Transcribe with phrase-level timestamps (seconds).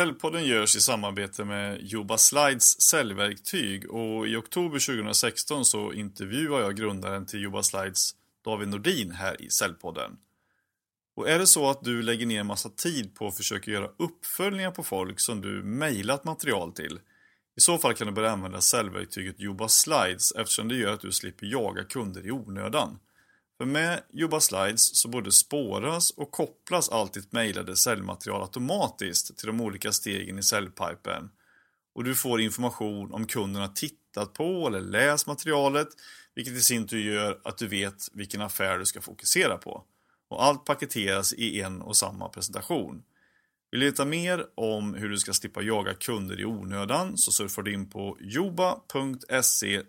[0.00, 6.76] Säljpodden görs i samarbete med Juba Slides säljverktyg och i oktober 2016 så intervjuar jag
[6.76, 8.10] grundaren till Juba Slides,
[8.44, 10.16] David Nordin, här i Säljpodden.
[11.16, 14.70] Och är det så att du lägger ner massa tid på att försöka göra uppföljningar
[14.70, 17.00] på folk som du mejlat material till,
[17.56, 21.12] i så fall kan du börja använda säljverktyget Juba Slides eftersom det gör att du
[21.12, 22.98] slipper jaga kunder i onödan.
[23.60, 29.46] För med Juba Slides så både spåras och kopplas allt ditt mejlade säljmaterial automatiskt till
[29.46, 31.30] de olika stegen i säljpipen.
[31.94, 35.88] Och du får information om kunden har tittat på eller läst materialet,
[36.34, 39.84] vilket i sin tur gör att du vet vilken affär du ska fokusera på.
[40.28, 43.02] Och allt paketeras i en och samma presentation.
[43.70, 47.62] Vill du veta mer om hur du ska slippa jaga kunder i onödan så surfar
[47.62, 49.82] du in på joba.se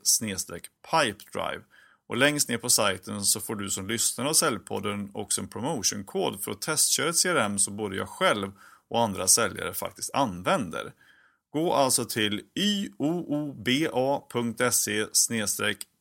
[0.92, 1.64] pipedrive
[2.12, 6.44] och längst ner på sajten så får du som lyssnare av Säljpodden också en promotionkod
[6.44, 8.52] för att testköra ett CRM som både jag själv
[8.90, 10.94] och andra säljare faktiskt använder.
[11.50, 13.86] Gå alltså till yooba.se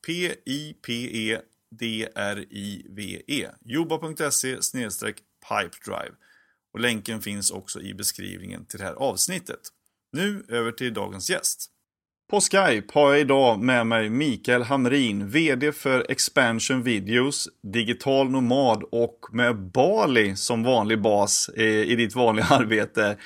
[0.07, 1.43] pipedrive
[3.61, 4.57] joba.se
[5.49, 6.15] pipedrive
[6.73, 9.61] och länken finns också i beskrivningen till det här avsnittet.
[10.13, 11.71] Nu över till dagens gäst.
[12.31, 18.83] På Skype har jag idag med mig Mikael Hamrin, VD för Expansion Videos, digital nomad
[18.93, 23.17] och med Bali som vanlig bas eh, i ditt vanliga arbete.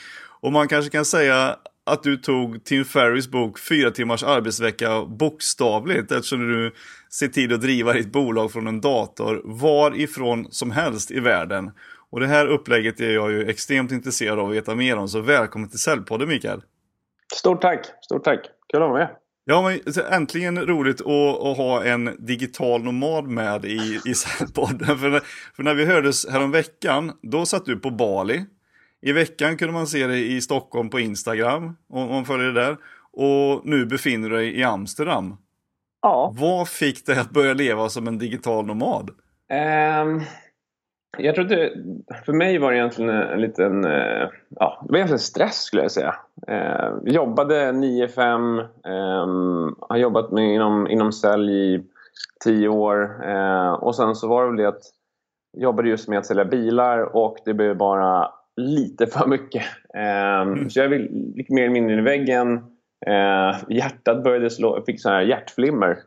[0.41, 6.13] Och man kanske kan säga att du tog Tim Ferrys bok Fyra timmars arbetsvecka bokstavligt
[6.13, 6.75] eftersom du
[7.11, 11.71] ser tid att driva ditt bolag från en dator varifrån som helst i världen.
[12.11, 15.21] Och det här upplägget är jag ju extremt intresserad av att veta mer om, så
[15.21, 16.63] välkommen till Säljpodden Mikael!
[17.35, 17.87] Stort tack!
[18.03, 18.41] Stort tack!
[18.75, 19.09] Kul att vara med!
[19.45, 21.07] Ja, men äntligen roligt att,
[21.47, 24.99] att, ha en digital nomad med i, i Säljpodden.
[24.99, 25.21] För,
[25.57, 28.45] för när vi hördes häromveckan, då satt du på Bali.
[29.03, 32.77] I veckan kunde man se dig i Stockholm på Instagram, om man följer det där.
[33.13, 35.37] Och nu befinner du dig i Amsterdam.
[36.03, 36.35] Ja.
[36.37, 39.11] Vad fick dig att börja leva som en digital nomad?
[40.03, 40.23] Um,
[41.19, 41.73] jag tror det,
[42.27, 45.91] för mig var det egentligen en liten, eh, ja, det var egentligen stress skulle jag
[45.91, 46.15] säga.
[46.49, 49.27] Eh, jobbade 9-5, eh,
[49.89, 51.83] har jobbat med inom, inom sälj i
[52.45, 53.25] 10 år
[53.85, 54.83] och sen så var det väl det att
[55.53, 59.63] jag jobbade just med att sälja bilar och det blev bara lite för mycket.
[59.95, 60.71] Mm.
[60.71, 60.93] Så jag
[61.37, 62.65] gick mer eller mindre in i väggen.
[63.69, 65.99] Hjärtat började slå, jag fick så här hjärtflimmer.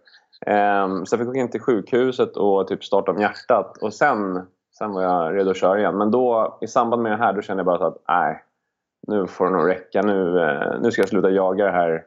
[1.05, 4.47] så jag fick åka in till sjukhuset och typ starta om hjärtat och sen
[4.77, 5.97] Sen var jag redo att köra igen.
[5.97, 8.43] Men då, i samband med det här, då kände jag bara att nej,
[9.07, 10.01] nu får det nog räcka.
[10.01, 12.05] Nu, eh, nu ska jag sluta jaga den här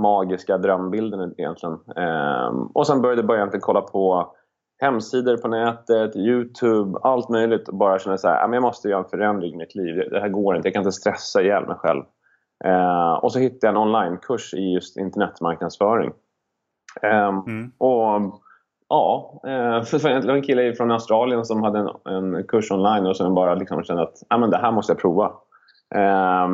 [0.00, 1.78] magiska drömbilden egentligen.
[1.96, 4.34] Ehm, och sen började jag egentligen kolla på
[4.78, 9.10] hemsidor på nätet, Youtube, allt möjligt och bara känna så här, jag måste göra en
[9.10, 10.10] förändring i mitt liv.
[10.10, 12.02] Det här går inte, jag kan inte stressa ihjäl mig själv.
[12.64, 16.12] Ehm, och så hittade jag en onlinekurs i just internetmarknadsföring.
[17.02, 17.72] Ehm, mm.
[17.78, 18.45] Och
[18.88, 23.16] Ja, eh, det var en kille från Australien som hade en, en kurs online och
[23.16, 25.32] som bara liksom kände att ah, men det här måste jag prova.
[25.94, 26.48] Eh,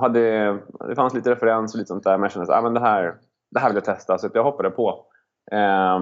[0.00, 0.52] hade,
[0.88, 2.80] det fanns lite referenser och lite sånt där men jag kände att ah, men det,
[2.80, 3.14] här,
[3.50, 5.06] det här vill jag testa så jag hoppade på.
[5.52, 6.00] Eh,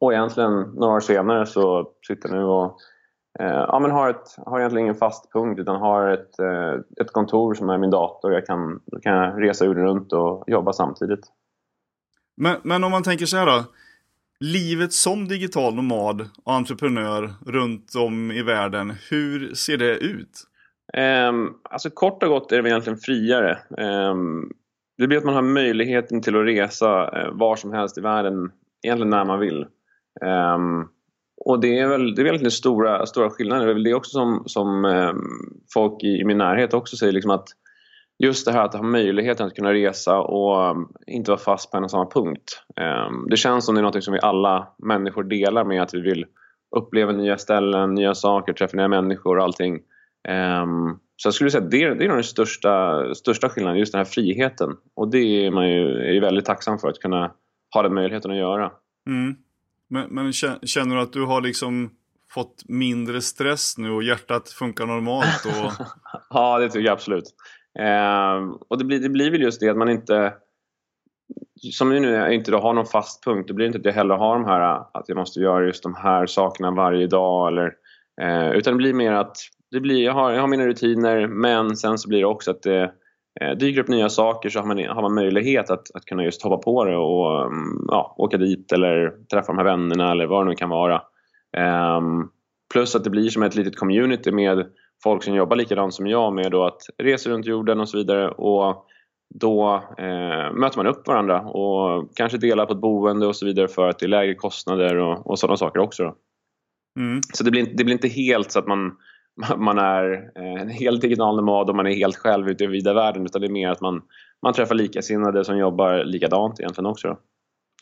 [0.00, 2.78] och egentligen några år senare så sitter jag nu och
[3.40, 7.12] eh, ja, men har, ett, har egentligen ingen fast punkt utan har ett, eh, ett
[7.12, 8.32] kontor som är min dator.
[8.32, 11.26] Jag kan, kan jag resa runt och jobba samtidigt.
[12.36, 13.64] Men, men om man tänker så här då
[14.40, 20.44] livet som digital nomad och entreprenör runt om i världen, hur ser det ut?
[21.28, 23.58] Um, alltså kort och gott är det egentligen friare.
[24.10, 24.52] Um,
[24.98, 28.50] det blir att man har möjligheten till att resa uh, var som helst i världen,
[28.82, 29.66] egentligen när man vill.
[30.20, 30.88] Um,
[31.44, 33.66] och det är väl, det är väl den stora, stora skillnaden.
[33.66, 34.84] Det är väl det också som, som
[35.74, 37.48] folk i, i, min närhet också säger, liksom att
[38.18, 41.76] just det här att ha möjligheten att kunna resa och um, inte vara fast på
[41.76, 42.62] en och samma punkt.
[43.08, 46.00] Um, det känns som det är något som vi alla människor delar med att vi
[46.00, 46.26] vill
[46.76, 49.74] uppleva nya ställen, nya saker, träffa nya människor och allting.
[50.28, 53.98] Um, så jag skulle säga att det, är nog den största, största skillnaden, just den
[53.98, 54.76] här friheten.
[54.94, 57.32] Och det är man ju är väldigt tacksam för att kunna
[57.74, 58.70] ha den möjligheten att göra.
[59.06, 59.36] Mm.
[59.88, 61.90] Men, men känner du att du har liksom
[62.30, 65.44] fått mindre stress nu och hjärtat funkar normalt?
[65.46, 65.86] Och...
[66.30, 67.34] ja, det tycker jag absolut.
[67.78, 70.32] Eh, och det blir, det blir väl just det att man inte
[71.60, 74.14] som nu jag inte då har någon fast punkt, det blir inte att jag heller
[74.14, 74.60] har de här
[74.92, 77.72] att jag måste göra just de här sakerna varje dag eller,
[78.20, 79.36] eh, utan det blir mer att
[79.70, 82.62] det blir, jag, har, jag har mina rutiner men sen så blir det också att
[82.62, 82.92] det
[83.40, 86.42] eh, dyker upp nya saker så har man, har man möjlighet att, att kunna just
[86.42, 90.44] hoppa på det och mm, ja, åka dit eller träffa de här vännerna eller vad
[90.44, 91.02] det nu kan vara.
[91.56, 92.00] Eh,
[92.72, 94.66] plus att det blir som ett litet community med
[95.02, 98.28] folk som jobbar likadant som jag med då att resa runt jorden och så vidare.
[98.28, 98.86] Och
[99.34, 103.68] då eh, möter man upp varandra och kanske delar på ett boende och så vidare
[103.68, 106.14] för att det är lägre kostnader och, och sådana saker också.
[106.98, 107.20] Mm.
[107.32, 108.96] Så det blir, det blir inte helt så att man,
[109.56, 112.94] man är eh, en helt digital nomad och man är helt själv ute i vida
[112.94, 114.02] världen utan det är mer att man,
[114.42, 117.18] man träffar likasinnade som jobbar likadant egentligen också.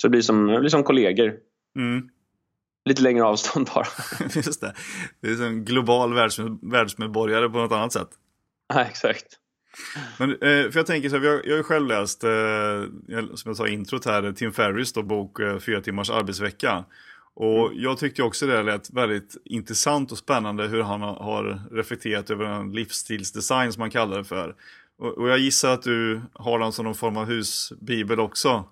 [0.00, 1.34] Så det blir som, det blir som kollegor.
[1.78, 2.08] Mm.
[2.86, 3.86] Lite längre avstånd bara.
[4.34, 4.74] Just det.
[5.20, 6.14] Det är som en global
[6.62, 8.08] världsmedborgare på något annat sätt.
[8.68, 9.26] Ja, exakt.
[10.18, 12.30] Men, eh, för jag tänker så här, jag, jag har själv läst, eh,
[13.34, 16.84] som jag sa i introt här, Tim Ferris då, bok eh, Fyra timmars arbetsvecka.
[17.34, 17.82] Och mm.
[17.82, 22.72] jag tyckte också det lät väldigt intressant och spännande hur han har reflekterat över en
[22.72, 24.54] livsstilsdesign som man kallar det för.
[24.98, 28.64] Och, och jag gissar att du har den som någon form av husbibel också.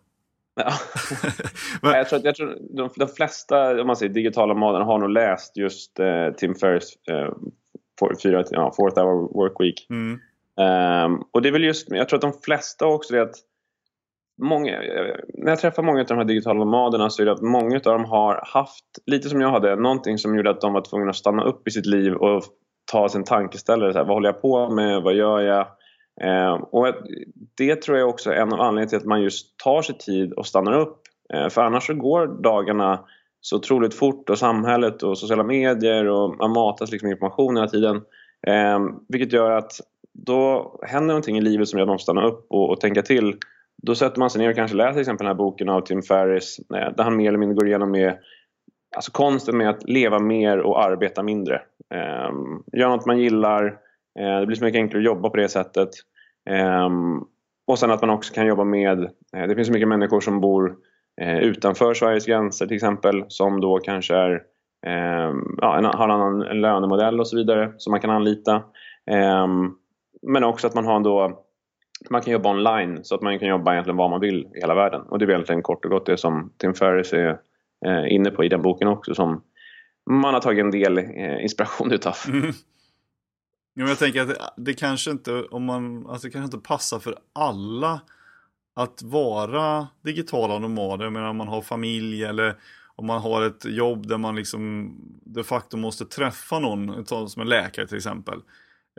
[0.55, 0.73] Ja.
[1.83, 5.11] jag tror att jag tror de, de flesta om man säger, digitala modellerna har nog
[5.11, 7.33] läst just eh, Tim Ferris eh,
[7.99, 9.87] for, fyra, ja, Fourth Hour Work Week.
[9.91, 10.21] Mm.
[10.57, 13.37] Um, och det är väl just, jag tror att de flesta också det att
[14.43, 14.81] många,
[15.35, 17.83] när jag träffar många av de här digitala nomaderna så är det att många av
[17.83, 21.17] dem har haft, lite som jag hade, någonting som gjorde att de var tvungna att
[21.17, 22.45] stanna upp i sitt liv och
[22.93, 23.93] ta sin tankeställare.
[23.93, 25.03] Så här, vad håller jag på med?
[25.03, 25.67] Vad gör jag?
[26.21, 26.95] Ehm, och
[27.55, 30.33] det tror jag också är en av anledningarna till att man just tar sig tid
[30.33, 31.01] och stannar upp.
[31.35, 33.05] Ehm, för annars så går dagarna
[33.41, 38.03] så otroligt fort och samhället och sociala medier och man matas liksom information hela tiden.
[38.47, 39.73] Ehm, vilket gör att
[40.13, 43.37] då händer någonting i livet som gör att man stannar upp och, och tänka till.
[43.83, 46.03] Då sätter man sig ner och kanske läser till exempel den här boken av Tim
[46.03, 48.19] Ferris eh, där han mer eller mindre går igenom med
[48.97, 51.55] alltså konsten med att leva mer och arbeta mindre.
[51.95, 52.33] Eh,
[52.73, 53.79] gör något man gillar,
[54.21, 55.89] Eh, det blir så mycket enklare att jobba på det sättet.
[56.51, 56.89] Eh,
[57.67, 59.03] och sen att man också kan jobba med,
[59.37, 60.77] eh, det finns så mycket människor som bor
[61.21, 64.43] eh, utanför Sveriges gränser till exempel som då kanske är,
[64.87, 68.63] ehm, ja, en, har en annan lönemodell och så vidare som man kan anlita.
[69.11, 69.75] Ehm,
[70.23, 71.45] men också att man har då
[72.11, 74.75] man kan jobba online så att man kan jobba egentligen var man vill i hela
[74.75, 75.03] världen.
[75.03, 77.39] Och det är egentligen kort och gott det som Tim Ferris är
[77.87, 79.43] eh, inne på i den boken också som
[80.11, 82.15] man har tagit en del eh, inspiration utav.
[82.29, 82.53] Mm.
[83.75, 87.19] Ja, jag tänker att det, kanske inte, om man, alltså det kanske inte passar för
[87.33, 88.01] alla
[88.77, 91.11] att vara digitala nomader.
[91.11, 92.55] Men om man har familj eller
[92.97, 94.95] om man har ett jobb där man liksom
[95.25, 98.39] de facto måste träffa någon, som en läkare till exempel.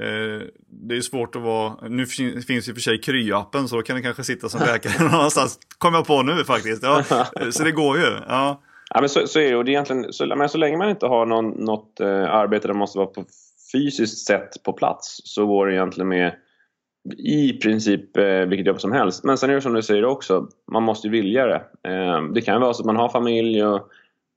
[0.01, 3.95] Eh, det är svårt att vara, nu finns ju för sig Kry-appen så då kan
[3.95, 5.60] det kanske sitta som läkare någonstans.
[5.78, 6.83] Kommer jag på nu faktiskt.
[6.83, 7.04] Ja,
[7.51, 8.18] så det går ju.
[8.28, 8.62] Ja.
[8.89, 9.56] Ja, men så, så är det.
[9.56, 12.68] Och det är egentligen, så, men så länge man inte har någon, något eh, arbete
[12.68, 13.25] där man måste vara på
[13.72, 16.36] fysiskt sett på plats så går det egentligen med
[17.18, 19.24] i princip eh, vilket jobb som helst.
[19.24, 21.64] Men sen är det som du säger också, man måste ju vilja det.
[21.90, 23.90] Eh, det kan vara så att man har familj och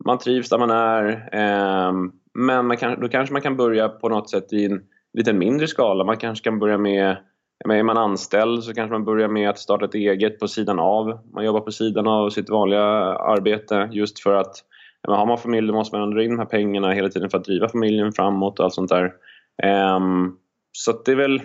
[0.05, 1.29] man trivs där man är.
[1.33, 1.93] Eh,
[2.35, 4.83] men man kan, då kanske man kan börja på något sätt i en
[5.13, 6.05] lite mindre skala.
[6.05, 7.17] Man kanske kan börja med,
[7.69, 11.19] är man anställd så kanske man börjar med att starta ett eget på sidan av.
[11.35, 14.65] Man jobbar på sidan av sitt vanliga arbete just för att
[15.09, 17.45] har man familj då måste man dra in de här pengarna hela tiden för att
[17.45, 19.13] driva familjen framåt och allt sånt där.
[19.97, 20.39] Um,
[20.73, 21.41] så det är väl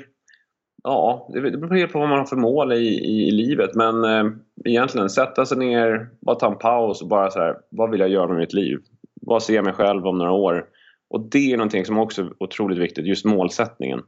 [0.83, 3.75] Ja, det beror helt på vad man har för mål i, i, i livet.
[3.75, 4.31] Men eh,
[4.65, 8.09] egentligen sätta sig ner, bara ta en paus och bara så här, vad vill jag
[8.09, 8.79] göra med mitt liv?
[9.21, 10.65] Vad ser jag mig själv om några år?
[11.09, 14.01] Och det är någonting som också är otroligt viktigt, just målsättningen.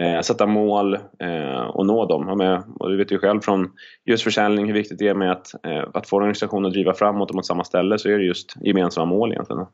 [0.00, 2.38] Eh, sätta mål eh, och nå dem.
[2.38, 3.72] Med, och du vet ju själv från
[4.04, 6.94] just försäljning hur viktigt det är med att, eh, att få en organisation att driva
[6.94, 9.66] framåt och mot samma ställe så är det just gemensamma mål egentligen.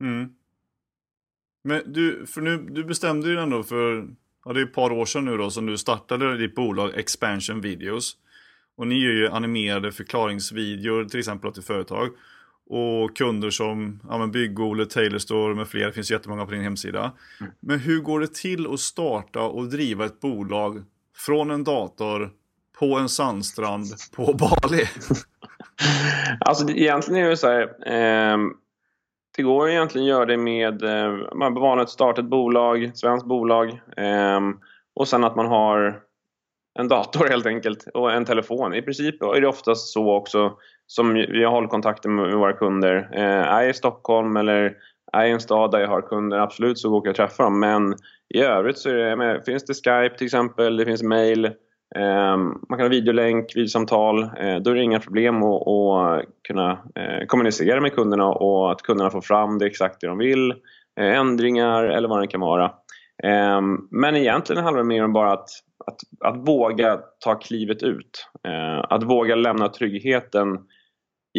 [0.00, 0.28] Mm.
[1.64, 4.08] Men du, för nu, du bestämde ju ändå för,
[4.44, 7.60] ja det är ett par år sedan nu då som du startade ditt bolag Expansion
[7.60, 8.16] Videos.
[8.76, 12.08] Och ni gör ju animerade förklaringsvideor till exempel till företag.
[12.68, 17.12] Och kunder som ja, Bygg-Ole, Taylor Store med flera, det finns jättemånga på din hemsida.
[17.40, 17.52] Mm.
[17.60, 20.82] Men hur går det till att starta och driva ett bolag
[21.16, 22.30] från en dator
[22.78, 24.84] på en sandstrand på Bali?
[26.40, 27.62] alltså egentligen är det så här.
[27.62, 28.38] Eh,
[29.36, 33.68] det går egentligen att göra det med, eh, man starta ett bolag, ett svenskt bolag.
[33.96, 34.40] Eh,
[34.94, 36.05] och sen att man har
[36.78, 38.74] en dator helt enkelt och en telefon.
[38.74, 40.52] I princip är det oftast så också
[40.86, 43.08] som vi håller kontakten med våra kunder.
[43.12, 44.76] Eh, är jag i Stockholm eller
[45.12, 47.44] är jag i en stad där jag har kunder, absolut så åker jag och träffar
[47.44, 47.60] dem.
[47.60, 47.94] Men
[48.34, 51.44] i övrigt så det, finns det Skype till exempel, det finns mail,
[51.96, 54.22] eh, man kan ha videolänk, videosamtal.
[54.22, 58.82] Eh, då är det inga problem att, att kunna eh, kommunicera med kunderna och att
[58.82, 60.50] kunderna får fram det exakt det de vill,
[61.00, 62.72] eh, ändringar eller vad det kan vara.
[63.22, 65.48] Ehm, men egentligen handlar det mer om bara att,
[65.86, 68.28] att, att våga ta klivet ut.
[68.48, 70.58] Ehm, att våga lämna tryggheten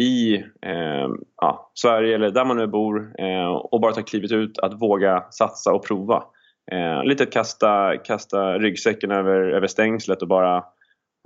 [0.00, 4.58] i eh, ja, Sverige eller där man nu bor eh, och bara ta klivet ut
[4.58, 6.24] att våga satsa och prova.
[6.72, 10.64] eh, lite kasta, kasta ryggsäcken över, över stängslet och bara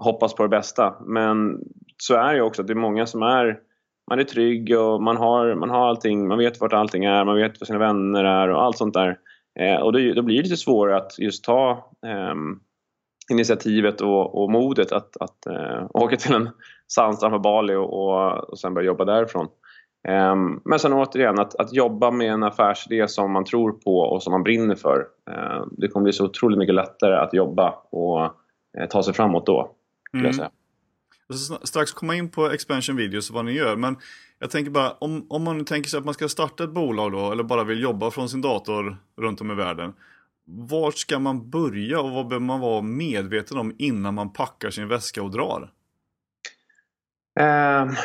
[0.02, 0.94] hoppas på det bästa.
[1.06, 1.58] Men
[1.96, 3.58] så är det också att det är många som är
[4.10, 7.36] man är trygg och man har, man har allting, man vet vart allting är, man
[7.36, 9.18] vet var sina vänner är och allt sånt där.
[9.60, 11.70] Eh, och då, då, blir det lite svårare att just ta
[12.06, 12.34] eh,
[13.30, 16.50] initiativet och, och modet att, att eh, åka till en
[16.88, 19.48] sandstrand på Bali och, och, och sen börja jobba därifrån.
[20.08, 24.22] Um, men sen återigen, att, att jobba med en affärsidé som man tror på och
[24.22, 24.98] som man brinner för.
[25.30, 28.20] Uh, det kommer bli så otroligt mycket lättare att jobba och
[28.80, 29.74] uh, ta sig framåt då.
[30.14, 30.26] Mm.
[30.26, 30.50] Jag säga
[31.38, 33.76] strax komma in på expansion videos och vad ni gör.
[33.76, 33.96] Men
[34.38, 37.32] jag tänker bara, om, om man tänker sig att man ska starta ett bolag då,
[37.32, 39.92] eller bara vill jobba från sin dator runt om i världen.
[40.44, 44.88] Vart ska man börja och vad behöver man vara medveten om innan man packar sin
[44.88, 45.72] väska och drar?
[47.40, 47.96] Um,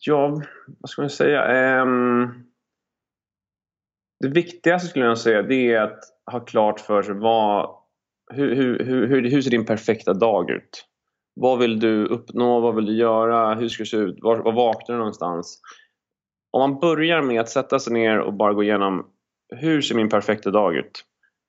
[0.00, 0.42] ja,
[0.78, 1.82] vad ska man säga?
[1.82, 2.44] Um,
[4.20, 6.00] det viktigaste skulle jag säga det är att
[6.32, 7.70] ha klart för sig vad,
[8.30, 10.87] hur, hur, hur, hur ser din perfekta dag ut?
[11.40, 12.60] Vad vill du uppnå?
[12.60, 13.54] Vad vill du göra?
[13.54, 14.18] Hur ska det se ut?
[14.20, 15.60] Var, var vaknar du någonstans?
[16.50, 19.06] Om man börjar med att sätta sig ner och bara gå igenom
[19.56, 21.04] hur ser min perfekta dag ut?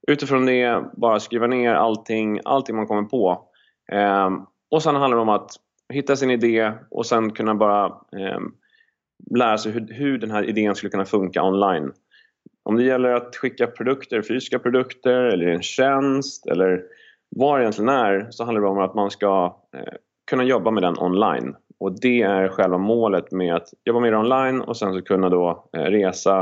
[0.08, 3.48] Utifrån det bara skriva ner allting, allting man kommer på.
[3.92, 4.30] Eh,
[4.72, 5.52] och sen handlar det om att
[5.94, 8.40] hitta sin idé och sen kunna bara eh,
[9.36, 11.92] lära sig hur, hur den här idén skulle kunna funka online.
[12.64, 16.84] Om det gäller att skicka produkter, fysiska produkter eller en tjänst eller
[17.36, 19.94] vad det egentligen är så handlar det om att man ska eh,
[20.30, 21.56] kunna jobba med den online.
[21.80, 25.30] Och det är själva målet med att jobba med det online och sen så kunna
[25.30, 26.40] då eh, resa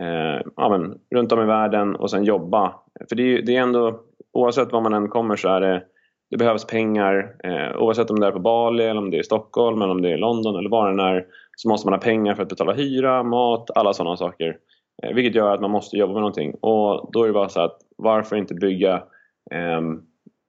[0.00, 2.74] eh, ja, men, runt om i världen och sen jobba.
[3.08, 4.00] För det är, det är ändå,
[4.32, 5.82] oavsett var man än kommer så är det
[6.30, 9.24] det behövs pengar eh, oavsett om det är på Bali, eller om det är i
[9.24, 11.26] Stockholm, eller om det är i London eller var det är
[11.56, 14.56] så måste man ha pengar för att betala hyra, mat, alla sådana saker.
[15.02, 16.54] Eh, vilket gör att man måste jobba med någonting.
[16.54, 18.94] Och då är det bara så att varför inte bygga
[19.50, 19.80] eh,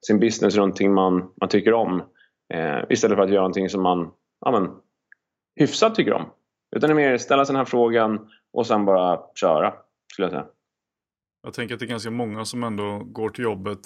[0.07, 2.03] sin business runt någonting man, man tycker om
[2.53, 4.11] eh, istället för att göra någonting som man
[4.45, 4.69] ja, men,
[5.55, 6.25] hyfsat tycker om.
[6.75, 9.73] Utan det är mer ställa sig den här frågan och sen bara köra,
[10.13, 10.45] skulle jag säga.
[11.43, 13.79] Jag tänker att det är ganska många som ändå går till jobbet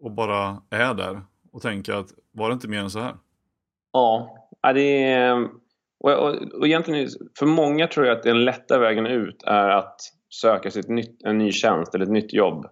[0.00, 3.16] och bara är där och tänker att var det inte mer än så här?
[3.92, 4.36] Ja,
[4.74, 5.48] det är...
[5.98, 7.08] Och, och, och egentligen
[7.38, 11.38] för många tror jag att den lätta vägen ut är att söka sig nytt, en
[11.38, 12.66] ny tjänst eller ett nytt jobb.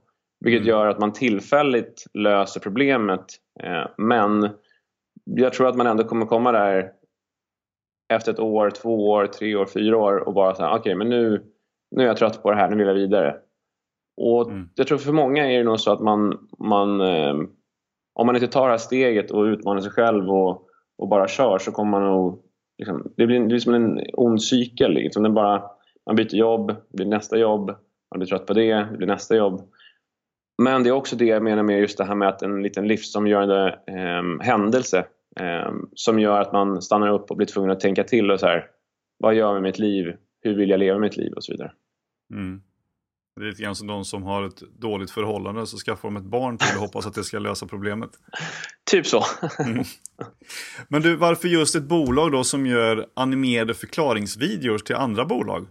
[0.45, 0.69] Vilket mm.
[0.69, 3.25] gör att man tillfälligt löser problemet.
[3.61, 4.49] Eh, men
[5.25, 6.93] jag tror att man ändå kommer komma där
[8.13, 11.09] efter ett år, två år, tre år, fyra år och bara säga okej okay, men
[11.09, 11.43] nu,
[11.91, 13.37] nu är jag trött på det här, nu vill jag vidare.
[14.17, 14.69] Och mm.
[14.75, 17.35] Jag tror för många är det nog så att man, man eh,
[18.15, 21.59] om man inte tar det här steget och utmanar sig själv och, och bara kör
[21.59, 22.43] så kommer man nog
[22.79, 24.93] liksom, det, blir, det blir som en ond cykel.
[24.93, 25.23] Liksom.
[25.23, 25.63] Den bara,
[26.07, 27.67] man byter jobb, det blir nästa jobb,
[28.11, 29.63] man blir trött på det, det blir nästa jobb.
[30.63, 32.89] Men det är också det jag menar med just det här med att en liten
[32.89, 35.07] livsomgörande eh, händelse
[35.41, 38.47] eh, som gör att man stannar upp och blir tvungen att tänka till och så
[38.47, 38.67] här,
[39.19, 40.17] vad gör jag med mitt liv?
[40.41, 41.33] Hur vill jag leva mitt liv?
[41.33, 41.73] Och så vidare.
[42.33, 42.63] Mm.
[43.37, 46.25] Det är lite grann som de som har ett dåligt förhållande så skaffar de ett
[46.25, 48.11] barn till och hoppas att det ska lösa problemet.
[48.91, 49.23] Typ så.
[49.59, 49.85] mm.
[50.89, 55.67] Men du, varför just ett bolag då som gör animerade förklaringsvideos till andra bolag?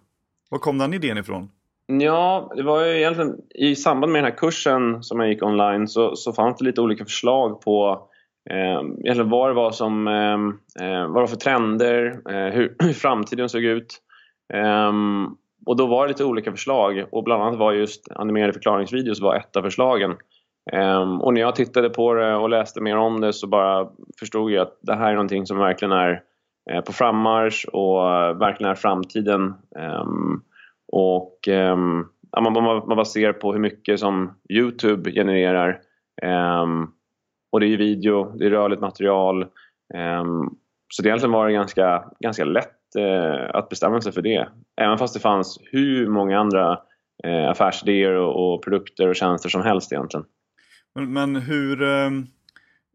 [0.49, 1.49] Var kom den idén ifrån?
[2.01, 5.87] Ja, det var ju egentligen i samband med den här kursen som jag gick online
[5.87, 8.07] så, så fanns det lite olika förslag på
[8.49, 10.47] eh, vad det var som, ehm,
[10.81, 13.97] eh, vad det var för trender, eh, hur, hur framtiden såg ut.
[14.53, 14.91] Eh,
[15.65, 19.35] och då var det lite olika förslag och bland annat var just animerade förklaringsvideos var
[19.35, 20.15] ett av förslagen.
[20.71, 23.87] Ehm, och när jag tittade på det och läste mer om det så bara
[24.19, 26.21] förstod jag att det här är någonting som verkligen är
[26.71, 29.53] eh, på frammarsch och eh, verkligen är framtiden.
[29.79, 30.41] Ehm,
[30.95, 35.79] och eh, man, man, man bara ser på hur mycket som Youtube genererar.
[36.21, 36.87] Ehm,
[37.51, 39.43] och det är video, det är rörligt material.
[39.93, 40.49] Ehm,
[40.93, 44.47] så det egentligen var det ganska, ganska lätt eh, att bestämma sig för det.
[44.81, 46.79] Även fast det fanns hur många andra
[47.23, 50.25] eh, affärsidéer och, och, produkter och tjänster som helst egentligen.
[50.95, 52.25] Men, men hur, ehm,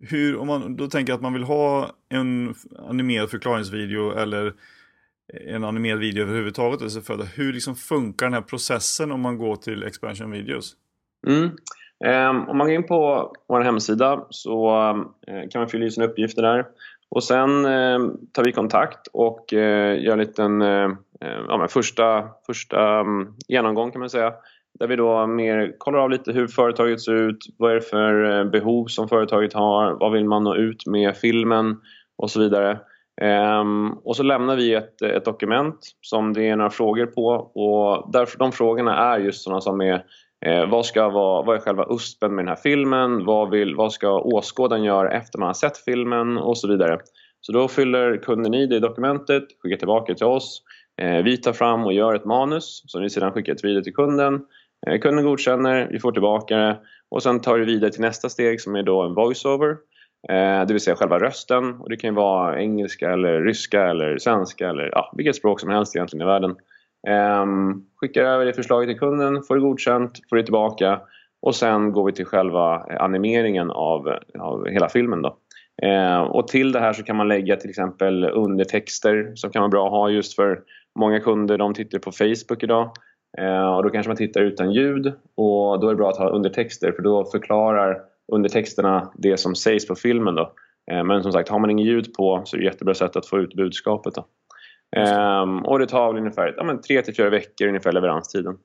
[0.01, 2.55] hur, om man då tänker att man vill ha en
[2.89, 4.53] animerad förklaringsvideo eller
[5.33, 9.57] en animerad video överhuvudtaget, alltså för hur liksom funkar den här processen om man går
[9.57, 10.77] till expansion videos?
[11.27, 11.51] Mm.
[12.05, 14.71] Ehm, om man går in på vår hemsida så
[15.27, 16.67] eh, kan man fylla i sina uppgifter där.
[17.11, 17.99] Och sen eh,
[18.33, 20.91] tar vi kontakt och eh, gör en liten eh,
[21.49, 24.35] ja, första, första um, genomgång kan man säga.
[24.79, 28.45] Där vi då mer kollar av lite hur företaget ser ut, vad är det för
[28.45, 31.77] behov som företaget har, vad vill man nå ut med filmen
[32.17, 32.79] och så vidare.
[33.21, 38.13] Um, och så lämnar vi ett, ett dokument som det är några frågor på och
[38.13, 40.05] därför de frågorna är just sådana som är
[40.47, 43.25] Eh, vad, ska vara, vad är själva USPen med den här filmen?
[43.25, 46.39] Vad, vill, vad ska åskådaren göra efter man har sett filmen?
[46.39, 46.99] Och så vidare.
[47.41, 50.63] Så då fyller kunden i det dokumentet, skickar tillbaka till oss.
[51.03, 54.41] Eh, vi tar fram och gör ett manus som vi sedan skickar vidare till kunden.
[54.87, 56.79] Eh, kunden godkänner, vi får tillbaka det
[57.11, 59.77] och sen tar vi vidare till nästa steg som är då en voiceover.
[60.29, 61.75] Eh, det vill säga själva rösten.
[61.75, 65.97] Och det kan vara engelska eller ryska eller svenska eller ja, vilket språk som helst
[65.97, 66.57] egentligen i världen.
[67.09, 71.01] Ehm, skickar över det förslaget till kunden, får det godkänt, får det tillbaka
[71.43, 75.23] och sen går vi till själva eh, animeringen av, av hela filmen.
[75.23, 75.37] Då.
[75.83, 79.71] Ehm, och till det här så kan man lägga till exempel undertexter som kan vara
[79.71, 80.61] bra att ha just för
[80.99, 82.91] många kunder de tittar på Facebook idag.
[83.39, 86.29] Ehm, och då kanske man tittar utan ljud och då är det bra att ha
[86.29, 88.01] undertexter för då förklarar
[88.33, 90.35] undertexterna det som sägs på filmen.
[90.35, 90.53] Då.
[90.93, 93.17] Uh, men som sagt, har man inget ljud på så är det ett jättebra sätt
[93.17, 94.15] att få ut budskapet.
[94.15, 94.27] Då.
[94.97, 98.59] Um, och det tar väl ungefär ja, 3-4 veckor ungefär leveranstiden.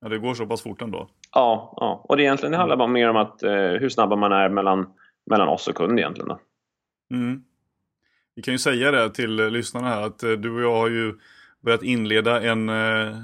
[0.00, 1.08] Ja, det går så pass fort ändå?
[1.34, 2.04] Ja, ja.
[2.08, 4.86] och det, egentligen, det handlar bara mer om att, uh, hur snabba man är mellan,
[5.30, 6.28] mellan oss och kund egentligen.
[6.28, 6.40] Då.
[7.14, 7.42] Mm.
[8.34, 11.14] Vi kan ju säga det till lyssnarna här att uh, du och jag har ju
[11.60, 13.16] börjat inleda en, uh,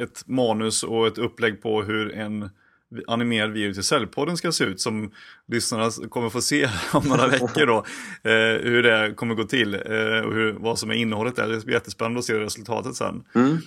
[0.00, 2.50] ett manus och ett upplägg på hur en
[3.06, 5.12] animerad video till Säljpodden ska se ut som
[5.48, 7.76] lyssnarna kommer få se om några veckor då.
[8.30, 9.80] Eh, hur det kommer gå till eh,
[10.26, 11.48] och hur, vad som är innehållet där.
[11.48, 13.24] Det blir jättespännande att se resultatet sen.
[13.34, 13.58] Mm.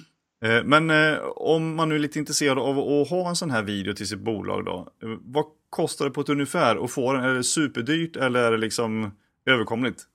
[0.45, 3.63] Eh, men eh, om man nu är lite intresserad av att ha en sån här
[3.63, 4.88] video till sitt bolag då.
[5.21, 7.23] Vad kostar det på ett ungefär att få den?
[7.23, 9.11] Är det superdyrt eller är det liksom
[9.45, 10.05] överkomligt?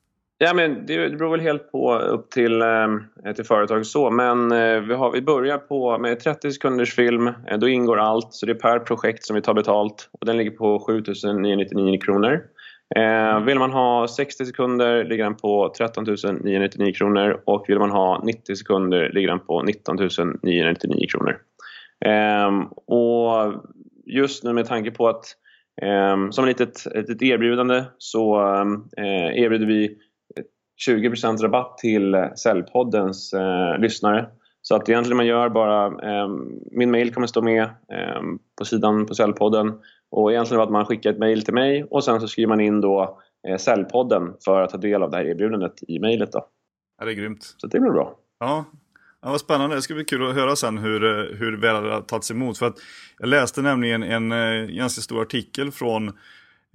[0.44, 3.02] Ja, men det beror väl helt på upp till, ehm,
[3.36, 4.10] till företaget så.
[4.10, 7.26] Men eh, vi, har, vi börjar på med 30 sekunders film.
[7.26, 10.08] Eh, då ingår allt, så det är per projekt som vi tar betalt.
[10.20, 12.40] Och den ligger på 7999 kronor.
[12.96, 17.90] Eh, vill man ha 60 sekunder ligger den på 13 999 kronor och vill man
[17.90, 19.96] ha 90 sekunder ligger den på 19
[20.42, 21.36] 999 kronor.
[22.04, 22.50] Eh,
[22.86, 23.54] och
[24.06, 25.24] just nu med tanke på att
[25.82, 29.98] eh, som ett litet, ett erbjudande så ehm, eh, erbjuder vi
[30.88, 34.26] 20% rabatt till Säljpoddens eh, lyssnare.
[34.62, 36.28] Så att egentligen man gör bara, eh,
[36.70, 38.22] min mail kommer stå med eh,
[38.58, 39.72] på sidan på Säljpodden
[40.10, 42.80] och egentligen att man skickar ett mail till mig och sen så skriver man in
[42.80, 46.32] då eh, Säljpodden för att ta del av det här erbjudandet i mejlet.
[46.32, 46.46] Då.
[46.98, 47.54] Ja, det är grymt.
[47.56, 48.14] Så det blir bra.
[48.38, 48.64] Ja,
[49.22, 49.76] Ja, vad spännande.
[49.76, 52.58] Det ska bli kul att höra sen hur, eh, hur väl det har tagits emot.
[52.58, 52.76] För att
[53.18, 56.12] jag läste nämligen en eh, ganska stor artikel från Eh,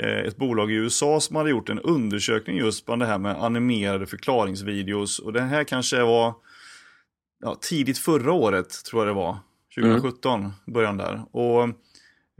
[0.03, 3.43] Eh, ett bolag i USA som hade gjort en undersökning just på det här med
[3.43, 5.19] animerade förklaringsvideos.
[5.19, 6.35] Och det här kanske var
[7.39, 9.37] ja, tidigt förra året, tror jag det var.
[9.75, 10.51] 2017, mm.
[10.65, 11.21] början där.
[11.31, 11.63] Och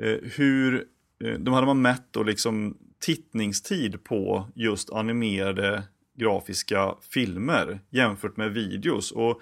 [0.02, 0.86] eh, hur,
[1.24, 5.84] eh, de hade man mätt då liksom tittningstid på just animerade
[6.20, 9.12] grafiska filmer jämfört med videos.
[9.12, 9.42] Och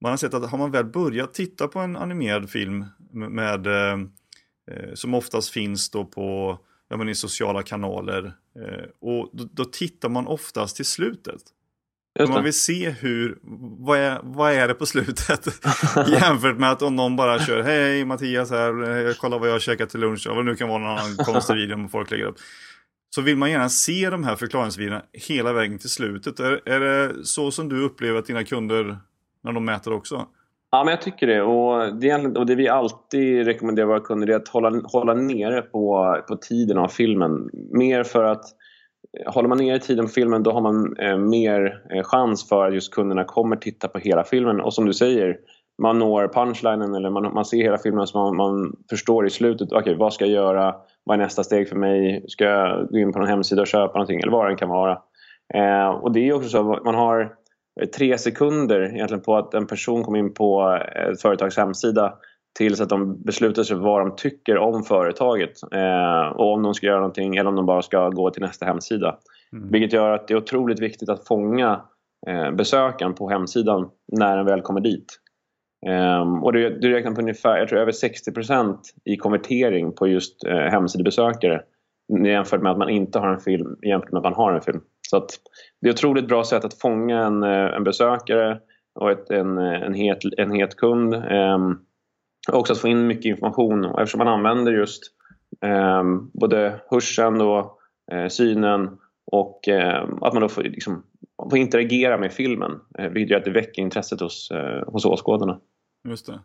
[0.00, 3.66] man har sett att har man väl börjat titta på en animerad film med, med
[3.66, 6.58] eh, som oftast finns då på
[6.88, 8.24] ja, men i sociala kanaler.
[8.58, 11.42] Eh, och då, då, tittar man oftast till slutet.
[12.28, 13.38] Man vill se hur,
[13.78, 15.46] vad är, vad är det på slutet?
[16.08, 19.90] Jämfört med att om någon bara kör, hej Mattias här, kolla vad jag har käkat
[19.90, 22.36] till lunch, det nu kan vara någon annan konstig video om folk lägger upp.
[23.14, 26.40] Så vill man gärna se de här förklaringsvideorna hela vägen till slutet.
[26.40, 28.98] Är, är det så som du upplever att dina kunder,
[29.44, 30.26] när de mäter också?
[30.76, 31.42] Ja, men jag tycker det.
[31.42, 36.16] Och det, och det vi alltid rekommenderar våra kunder är att hålla, hålla nere på,
[36.28, 37.50] på tiden av filmen.
[37.72, 38.44] Mer för att
[39.20, 42.66] eh, håller man nere tiden på filmen då har man eh, mer eh, chans för
[42.66, 44.60] att just kunderna kommer titta på hela filmen.
[44.60, 45.36] Och som du säger,
[45.82, 49.68] man når punchlinen eller man, man ser hela filmen så man, man förstår i slutet,
[49.72, 50.74] okej okay, vad ska jag göra?
[51.04, 52.24] Vad är nästa steg för mig?
[52.28, 54.20] Ska jag gå in på någon hemsida och köpa någonting?
[54.20, 54.98] Eller vad det kan vara.
[55.54, 57.32] Eh, och det är också så att man har
[57.96, 62.14] tre sekunder egentligen på att en person kommer in på ett företags hemsida
[62.58, 66.74] tills att de beslutar sig för vad de tycker om företaget eh, och om de
[66.74, 69.18] ska göra någonting eller om de bara ska gå till nästa hemsida.
[69.52, 69.68] Mm.
[69.70, 71.80] Vilket gör att det är otroligt viktigt att fånga
[72.26, 75.20] eh, besökaren på hemsidan när den väl kommer dit.
[75.86, 80.44] Um, och du, du räknar på ungefär, jag tror över 60% i konvertering på just
[80.44, 81.62] eh, hemsidebesökare
[82.24, 84.80] jämfört med att man inte har en film jämfört med att man har en film.
[85.10, 85.30] Så att
[85.80, 88.60] det är ett otroligt bra sätt att fånga en, eh, en besökare
[89.00, 91.14] och ett, en, eh, en, het, en het kund.
[91.14, 91.78] Ehm,
[92.52, 95.02] också att få in mycket information och eftersom man använder just
[95.60, 97.78] ehm, både hörseln, då,
[98.12, 98.98] eh, synen
[99.32, 101.02] och eh, att man då får, liksom,
[101.50, 105.60] får interagera med filmen eh, vilket gör att det väcker intresset hos, eh, hos åskådarna.
[106.08, 106.40] Just det.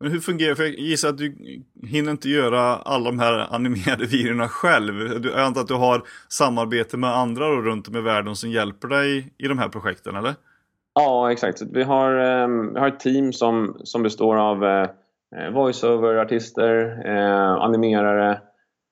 [0.00, 0.56] Men hur fungerar det?
[0.56, 1.36] För jag gissar att du
[1.86, 5.24] hinner inte göra alla de här animerade videorna själv.
[5.24, 9.32] Jag antar att du har samarbete med andra runt om i världen som hjälper dig
[9.38, 10.34] i de här projekten, eller?
[10.94, 11.62] Ja, exakt.
[11.72, 14.88] Vi har, ehm, vi har ett team som, som består av eh,
[15.52, 18.30] voiceover-artister, eh, animerare,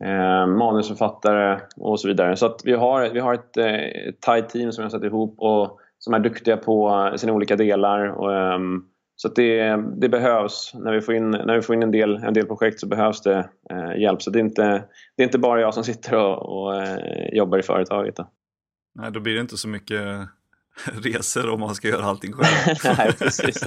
[0.04, 2.36] eh, manusförfattare och så vidare.
[2.36, 5.34] Så att vi har, vi har ett, eh, tight team som vi har satt ihop
[5.38, 8.06] och som är duktiga på sina olika delar.
[8.06, 8.88] Och, um,
[9.22, 10.72] så det, det, behövs.
[10.74, 13.22] När vi får in, när vi får in en, del, en del projekt så behövs
[13.22, 14.22] det eh, hjälp.
[14.22, 14.84] Så det är, inte,
[15.16, 18.16] det är inte bara jag som sitter och, och eh, jobbar i företaget.
[18.16, 18.28] Då.
[18.94, 20.00] Nej, då blir det inte så mycket
[21.02, 22.76] resor om man ska göra allting själv.
[22.98, 23.64] Nej, precis.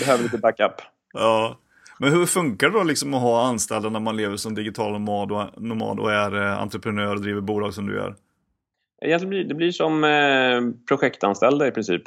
[0.00, 0.74] Behöver lite backup.
[1.12, 1.58] Ja.
[1.98, 5.32] Men hur funkar det då liksom att ha anställda när man lever som digital nomad
[5.32, 8.16] och, nomad och är eh, entreprenör och driver bolag som du gör?
[9.02, 12.02] Egentligen blir, det blir som eh, projektanställda i princip.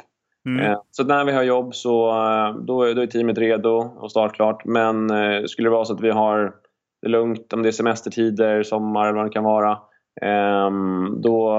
[0.46, 0.66] Mm.
[0.66, 4.64] Eh, så när vi har jobb så eh, då, då är teamet redo och startklart.
[4.64, 6.54] Men eh, skulle det vara så att vi har
[7.02, 9.78] det lugnt, om det är semestertider, sommar eller vad det kan vara,
[10.22, 11.50] ehm, då,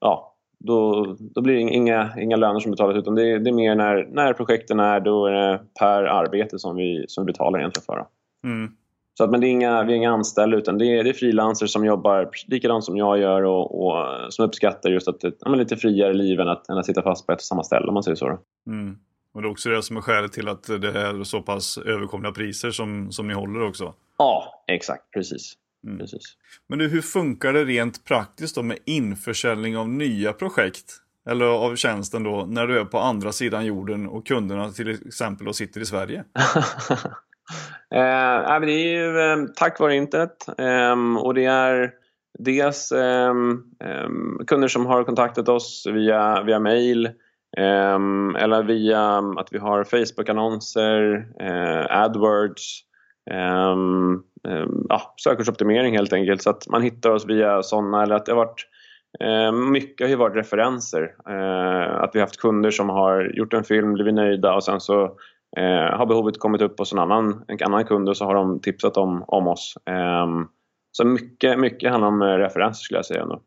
[0.00, 3.74] ja, då, då blir det inga, inga löner som betalas utan det, det är mer
[3.74, 7.84] när, när projekten är, då är det per arbete som vi, som vi betalar egentligen
[7.84, 8.06] för.
[8.44, 8.72] Mm.
[9.20, 11.14] Så att, men det är inga, vi är inga anställda utan det är, det är
[11.14, 15.76] frilansers som jobbar likadant som jag gör och, och som uppskattar just att ja, lite
[15.76, 18.02] friare liv än att, än att sitta fast på ett och samma ställe om man
[18.02, 18.38] säger så.
[18.66, 18.98] Mm.
[19.34, 22.32] Och det är också det som är skälet till att det är så pass överkomliga
[22.32, 23.94] priser som, som ni håller också.
[24.18, 25.10] Ja, exakt.
[25.10, 25.54] Precis.
[25.86, 25.98] Mm.
[25.98, 26.22] Precis.
[26.68, 30.96] Men du, hur funkar det rent praktiskt då med införsäljning av nya projekt?
[31.28, 35.46] Eller av tjänsten då, när du är på andra sidan jorden och kunderna till exempel
[35.46, 36.24] då sitter i Sverige?
[37.94, 41.90] eh, det är ju eh, tack vare internet eh, och det är
[42.38, 43.34] dels eh,
[44.46, 47.10] kunder som har kontaktat oss via, via mail
[47.56, 52.80] ehm, eller via ehm, att vi har Facebook-annonser, eh, AdWords,
[54.88, 58.36] ja, sökordsoptimering helt enkelt så att man hittar oss via sådana eller att det har
[58.36, 58.66] varit
[59.72, 61.14] mycket har ju varit referenser.
[61.28, 64.80] Eh, att vi har haft kunder som har gjort en film, blivit nöjda och sen
[64.80, 65.16] så
[65.56, 68.60] Eh, har behovet kommit upp hos en annan, en annan kund och så har de
[68.60, 69.74] tipsat om, om oss.
[69.86, 70.26] Eh,
[70.92, 73.22] så mycket, mycket handlar om referenser skulle jag säga.
[73.22, 73.40] Ändå.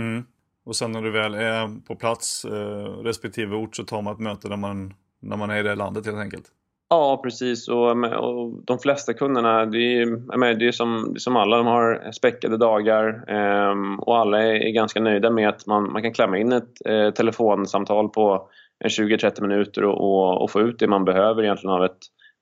[0.00, 0.24] Mm.
[0.66, 4.20] Och sen när du väl är på plats eh, respektive ort så tar man ett
[4.20, 6.44] möte när man, när man är i det landet helt enkelt?
[6.90, 7.68] Ja, precis.
[7.68, 11.66] Och, och de flesta kunderna, det är, det är, som, det är som alla, de
[11.66, 16.12] har späckade dagar eh, och alla är, är, ganska nöjda med att man, man kan
[16.12, 18.48] klämma in ett eh, telefonsamtal på
[18.84, 21.98] 20-30 minuter och, och, och, få ut det man behöver egentligen av, ett,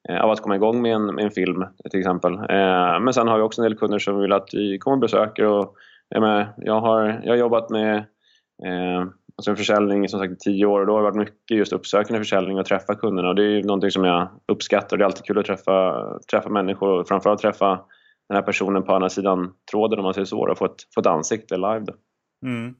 [0.08, 2.32] eh, av att komma igång med en, med en film till exempel.
[2.34, 5.00] Eh, men sen har vi också en del kunder som vill att vi kommer och
[5.00, 5.74] besöker och
[6.08, 7.96] jag, med, jag, har, jag har jobbat med
[8.66, 9.00] eh,
[9.36, 11.72] alltså en försäljning som sagt i tio år och då har det varit mycket just
[11.72, 14.96] uppsökande försäljning och träffa kunderna och det är ju någonting som jag uppskattar.
[14.96, 17.80] Det är alltid kul att träffa, träffa människor och framförallt träffa
[18.28, 21.00] den här personen på andra sidan tråden om man säger så och få ett, få
[21.00, 21.80] ett ansikte live.
[21.80, 21.94] Då.
[22.46, 22.74] Mm.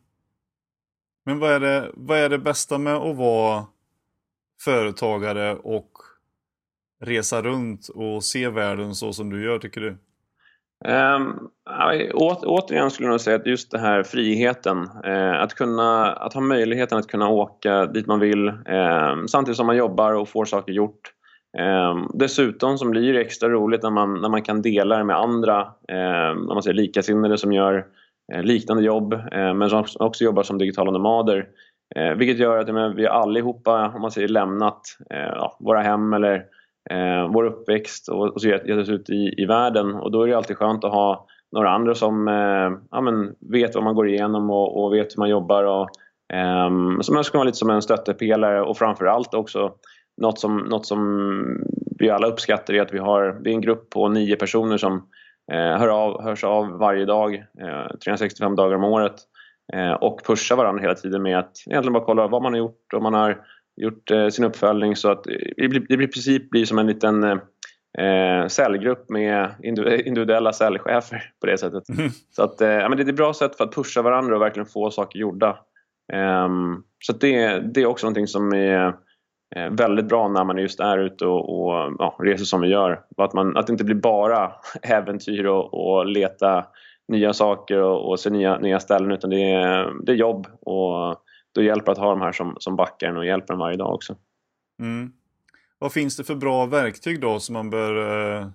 [1.26, 3.64] Men vad är, det, vad är det bästa med att vara
[4.64, 5.90] företagare och
[7.04, 9.96] resa runt och se världen så som du gör, tycker du?
[10.84, 11.50] Ehm, um,
[12.14, 16.34] å, återigen skulle jag nog säga att just det här friheten, eh, att, kunna, att
[16.34, 20.44] ha möjligheten att kunna åka dit man vill eh, samtidigt som man jobbar och får
[20.44, 21.12] saker gjort.
[21.58, 25.16] Eh, dessutom så blir det extra roligt när man, när man kan dela det med
[25.16, 27.86] andra, eh, när man ser likasinnade som gör
[28.32, 31.48] Eh, liknande jobb eh, men som också jobbar som digitala nomader.
[31.96, 36.34] Eh, vilket gör att vi allihopa, om man säger lämnat ja, våra hem eller
[36.90, 40.26] eh, vår uppväxt och, och så gett oss ut i, i världen och då är
[40.26, 44.08] det alltid skönt att ha några andra som eh, ja, men vet vad man går
[44.08, 45.88] igenom och, och vet hur man jobbar och
[46.36, 49.72] eh, som ska vara lite som en stöttepelare och framförallt också
[50.22, 51.30] något som, något som
[51.98, 55.06] vi alla uppskattar är att vi har, vi är en grupp på nio personer som
[55.52, 57.44] hör av, hörs av varje dag,
[58.04, 59.14] 365 eh, dagar om året
[59.72, 62.92] eh, och pushar varandra hela tiden med att egentligen bara kolla vad man har gjort
[62.94, 63.40] och man har
[63.76, 65.24] gjort sin uppföljning så att
[65.56, 67.24] det blir, i princip blir som en liten
[67.98, 69.54] eh, cellgrupp med
[70.04, 71.88] individuella cellchefer på det sättet.
[71.88, 72.10] Mm.
[72.30, 74.42] Så att, eh, ja, men det är ett bra sätt för att pusha varandra och
[74.42, 75.58] verkligen få saker gjorda.
[76.12, 78.94] Um, så det, det är också någonting som är Eh,
[79.70, 83.00] väldigt bra när man just är ute och, och ja, reser som vi gör.
[83.16, 86.66] Att, man, att det inte blir bara äventyr och, och leta
[87.08, 91.22] nya saker och, och se nya, nya ställen utan det är, det är jobb och
[91.54, 93.94] då hjälper att ha de här som, som backar en och hjälper en varje dag
[93.94, 94.16] också.
[94.80, 95.12] Mm.
[95.78, 97.96] Vad finns det för bra verktyg då som man bör
[98.38, 98.48] eh,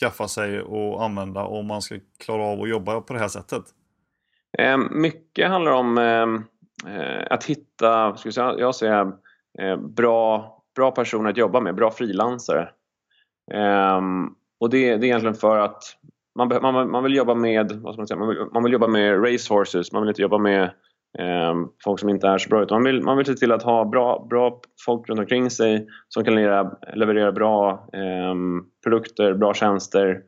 [0.00, 3.62] skaffa sig och använda om man ska klara av att jobba på det här sättet?
[4.58, 9.08] Eh, mycket handlar om eh, eh att hitta, ska jag säga, jag säger Eh,
[9.58, 12.68] Eh, bra, bra personer att jobba med, bra frilansare.
[13.52, 14.26] Ehm,
[14.60, 15.82] och det, det är egentligen för att
[16.38, 18.86] man, man, man vill jobba med, vad ska man, säga, man, vill, man vill jobba
[18.86, 20.62] med racehorses, man vill inte jobba med
[21.18, 22.70] eh, folk som inte är så bra ut.
[22.70, 26.24] Man vill, man vill se till att ha bra, bra folk runt omkring sig som
[26.24, 28.34] kan leverera, leverera bra eh,
[28.84, 30.22] produkter, bra tjänster.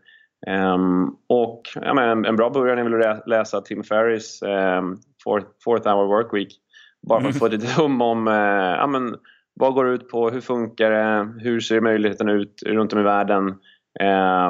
[0.46, 4.96] Um, och ja, men en bra början är väl att läsa Tim Ferris um, ehm,
[5.24, 6.61] fourth, fourth Hour Work Week.
[7.08, 8.34] Bara för att få lite hum om uh,
[8.78, 9.16] ja, men,
[9.54, 13.02] vad går det ut på, hur funkar det, hur ser möjligheten ut runt om i
[13.02, 13.54] världen.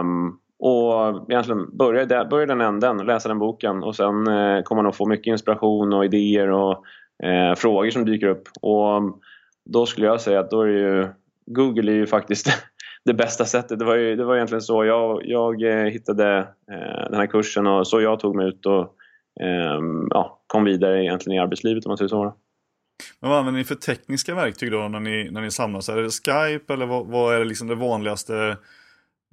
[0.00, 4.82] Um, och egentligen börja, där, börja den änden, läsa den boken och sen uh, kommer
[4.82, 6.84] man att få mycket inspiration och idéer och
[7.24, 8.48] uh, frågor som dyker upp.
[8.60, 9.20] Och
[9.64, 11.08] då skulle jag säga att då är ju,
[11.46, 12.48] Google är ju faktiskt
[13.04, 13.78] det bästa sättet.
[13.78, 16.38] Det var, ju, det var egentligen så jag, jag eh, hittade
[16.72, 18.80] eh, den här kursen och så jag tog mig ut och
[19.40, 22.34] eh, ja, kom vidare egentligen i arbetslivet om man säger så.
[23.20, 25.88] Men vad använder ni för tekniska verktyg då när ni, när ni samlas?
[25.88, 28.56] Är det Skype eller vad, vad är det, liksom det vanligaste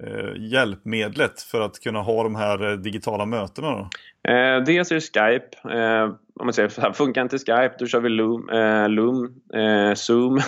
[0.04, 3.70] eh, hjälpmedlet för att kunna ha de här eh, digitala mötena?
[3.70, 3.88] Då?
[4.32, 5.78] Eh, dels är det Skype.
[5.78, 6.04] Eh,
[6.40, 9.34] om man säger så här, funkar inte Skype då kör vi Loom, eh, Loom
[9.96, 10.40] Zoom.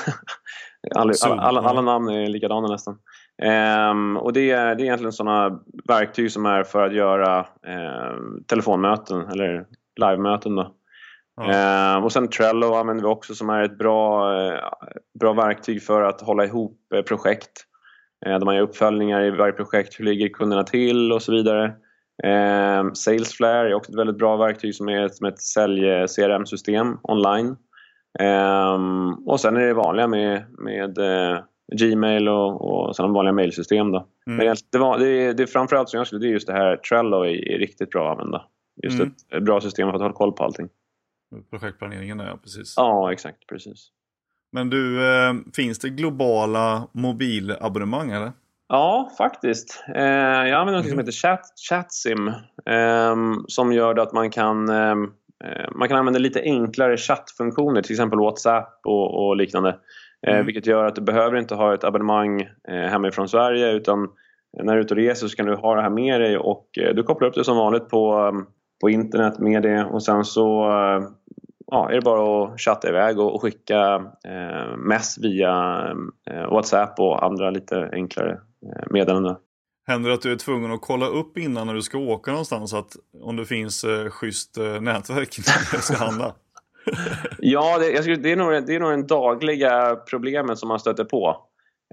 [0.94, 2.98] alla, alla, alla, namn är likadana nästan.
[3.90, 8.42] Um, och det är, det är egentligen sådana verktyg som är för att göra uh,
[8.46, 9.66] telefonmöten eller
[10.00, 10.54] livemöten.
[10.54, 10.74] Då.
[11.36, 11.96] Ja.
[11.96, 14.58] Uh, och sen Trello använder vi också som är ett bra, uh,
[15.20, 17.66] bra verktyg för att hålla ihop uh, projekt.
[18.26, 21.64] Uh, där man gör uppföljningar i varje projekt, hur ligger kunderna till och så vidare.
[22.26, 27.56] Uh, Salesflare är också ett väldigt bra verktyg som är som ett sälj-CRM-system online.
[28.20, 30.98] Um, och sen är det vanliga med, med
[31.76, 33.92] Gmail och, och sådana vanliga mailsystem.
[33.92, 34.06] Då.
[34.26, 34.46] Mm.
[34.46, 37.22] Men det, var, det, det framförallt som jag skulle, det är just det här Trello
[37.22, 38.44] är, är riktigt bra att använda.
[38.82, 39.14] Just mm.
[39.32, 40.68] ett, bra system för att hålla koll på allting.
[41.50, 42.74] Projektplaneringen ja, precis.
[42.76, 43.90] Ja, exakt, precis.
[44.52, 48.32] Men du, eh, finns det globala mobilabonnemang eller?
[48.68, 49.84] Ja, faktiskt.
[49.94, 50.90] Eh, jag använder något mm.
[50.90, 52.28] som heter Chat, ChatSim
[52.66, 55.12] eh, som gör att man kan ehm,
[55.44, 59.78] eh, man kan använda lite enklare chattfunktioner, till exempel WhatsApp och, och liknande.
[60.26, 60.46] Eh, mm.
[60.46, 64.08] Vilket gör att du behöver inte ha ett abonnemang eh, hemifrån Sverige utan
[64.62, 66.68] när du är ute och reser så kan du ha det här med dig och
[66.72, 68.32] du kopplar upp det som vanligt på,
[68.82, 70.68] på internet med det och sen så
[71.72, 75.84] ja, är det bara att chatta iväg och, och skicka eh, mess via
[76.30, 79.36] eh, WhatsApp och andra lite enklare eh, meddelanden.
[79.86, 82.74] Händer det att du är tvungen att kolla upp innan när du ska åka någonstans
[82.74, 86.34] att om det finns eh, schysst eh, nätverk när du ska handla?
[87.38, 90.78] ja, det, jag skulle, det, är nog, det är nog den dagliga problemet som man
[90.78, 91.36] stöter på.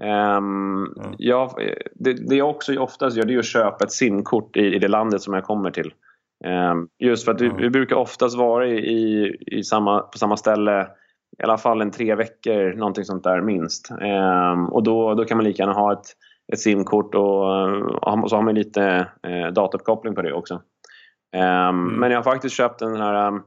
[0.02, 1.14] Um, mm.
[1.18, 1.54] jag,
[1.94, 4.88] det, det, jag också oftast gör det är att köpa ett simkort i, i det
[4.88, 5.92] landet som jag kommer till.
[6.44, 10.86] Um, just för att vi, vi, brukar oftast vara i, i samma, på samma ställe
[11.38, 13.90] i alla fall en tre veckor, någonting sånt där minst.
[13.90, 16.06] Um, och då, då kan man lika gärna ha ett,
[16.52, 17.44] ett simkort och,
[18.22, 20.62] och så har man lite uh, datauppkoppling på det också.
[21.32, 21.86] Mm.
[21.86, 23.42] Men jag har faktiskt köpt här en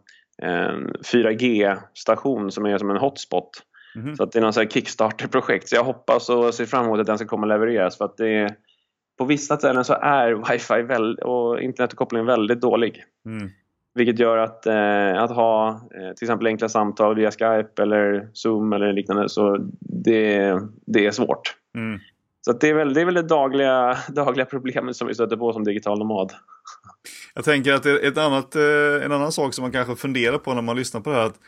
[1.14, 3.50] 4G-station som är som en hotspot.
[3.96, 4.16] Mm.
[4.16, 5.70] Så att det är någon Kickstarter-projekt.
[5.70, 7.98] Så jag hoppas och ser fram emot att den ska komma levereras.
[7.98, 8.56] För att det är,
[9.18, 13.04] på vissa ställen så är wifi väl, och internetuppkopplingen väldigt dålig.
[13.26, 13.50] Mm.
[13.96, 18.74] Vilket gör att, eh, att ha eh, till exempel enkla samtal via Skype eller Zoom
[18.74, 21.56] eller liknande så det, det är svårt.
[21.76, 22.00] Mm.
[22.42, 25.54] Så det, är väl, det är väl det dagliga, dagliga problemet som vi stöter på
[25.54, 26.32] som digital nomad.
[27.36, 30.62] Jag tänker att ett annat, eh, en annan sak som man kanske funderar på när
[30.62, 31.26] man lyssnar på det här.
[31.26, 31.40] Att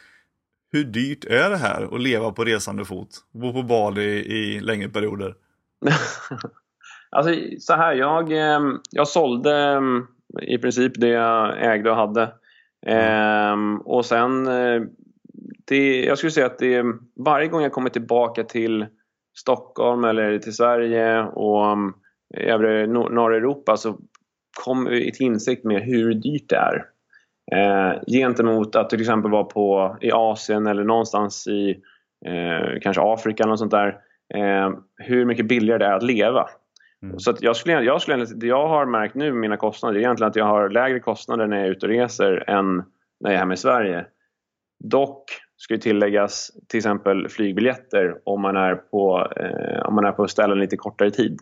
[0.72, 3.10] hur dyrt är det här att leva på resande fot?
[3.32, 5.36] Bo på Bali i längre perioder?
[7.16, 10.08] alltså så här, jag, ehm, jag sålde ehm,
[10.42, 12.32] i princip det jag ägde och hade.
[12.88, 13.82] Mm.
[13.82, 14.82] och sen, eh,
[15.68, 16.84] det, jag skulle säga att det,
[17.26, 18.86] varje gång jag kommer tillbaka till
[19.38, 21.78] Stockholm eller till Sverige och
[22.38, 23.98] övre norra Europa så
[24.64, 26.86] kom vi till insikt med hur dyrt det är.
[27.52, 31.70] Eh, gentemot att till exempel vara på, i Asien eller någonstans i
[32.26, 33.98] eh, kanske Afrika eller något sånt där.
[34.34, 36.48] Eh, hur mycket billigare det är att leva.
[37.06, 37.20] Mm.
[37.20, 40.30] Så jag, skulle, jag, skulle, det jag har märkt nu med mina kostnader är egentligen
[40.30, 42.76] att jag har lägre kostnader när jag är ute och reser än
[43.20, 44.06] när jag är hemma i Sverige.
[44.84, 45.24] Dock
[45.58, 50.60] ska tilläggas till exempel flygbiljetter om man är på, eh, om man är på ställen
[50.60, 51.40] lite kortare tid.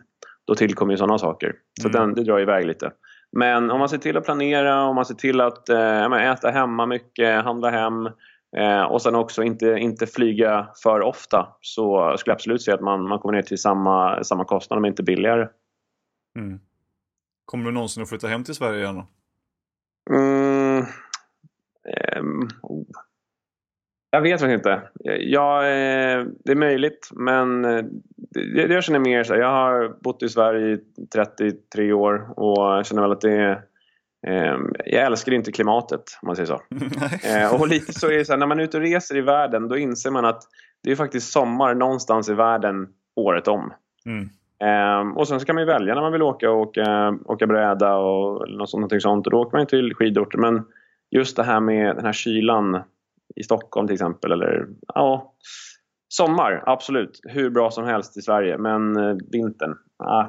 [0.48, 1.56] Då tillkommer ju sådana saker.
[1.82, 2.02] Så mm.
[2.02, 2.92] den, det drar iväg lite.
[3.32, 6.86] Men om man ser till att planera, om man ser till att eh, äta hemma
[6.86, 8.10] mycket, handla hem
[8.58, 12.82] eh, och sen också inte, inte flyga för ofta så skulle jag absolut säga att
[12.82, 15.48] man, man kommer ner till samma, samma kostnad men inte billigare.
[16.40, 16.60] Mm.
[17.46, 19.08] Kommer du någonsin att flytta hem till Sverige igen då?
[20.16, 20.86] Mm,
[22.20, 22.86] um, oh.
[24.10, 24.82] Jag vet faktiskt inte.
[25.20, 27.84] Jag, eh, det är möjligt men eh,
[28.56, 30.80] det, jag känner mer så här, Jag har bott i Sverige i
[31.14, 33.62] 33 år och känner väl att det är
[34.86, 36.62] jag älskar inte klimatet om man säger så.
[37.28, 39.22] Eh, och lite så är det så här, när man är ute och reser i
[39.22, 40.44] världen då inser man att
[40.84, 43.74] det är faktiskt sommar någonstans i världen året om.
[44.06, 44.30] Mm.
[44.64, 47.96] Um, och sen så kan man välja när man vill åka och åka, åka bräda
[47.96, 49.28] och något sånt, någonting sånt.
[49.28, 50.38] Och då åker man till skidorter.
[50.38, 50.66] Men
[51.12, 52.84] just det här med den här kylan
[53.36, 54.32] i Stockholm till exempel.
[54.32, 55.34] Eller, ja,
[56.08, 57.20] sommar, absolut.
[57.24, 58.58] Hur bra som helst i Sverige.
[58.58, 60.26] Men uh, vintern, ah,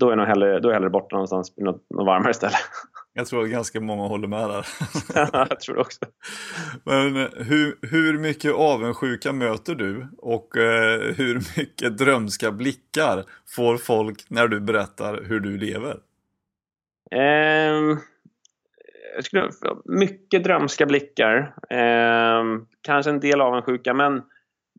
[0.00, 2.56] då är jag nog hellre, då är hellre borta någonstans på något, något varmare ställe.
[3.12, 4.66] Jag tror att ganska många håller med där.
[5.32, 6.00] jag tror det också.
[6.84, 13.24] Men hur, hur mycket avundsjuka möter du och eh, hur mycket drömska blickar
[13.56, 15.96] får folk när du berättar hur du lever?
[17.10, 17.98] Eh,
[19.14, 19.50] jag skulle,
[19.84, 21.54] mycket drömska blickar.
[21.70, 22.44] Eh,
[22.82, 24.22] kanske en del avundsjuka men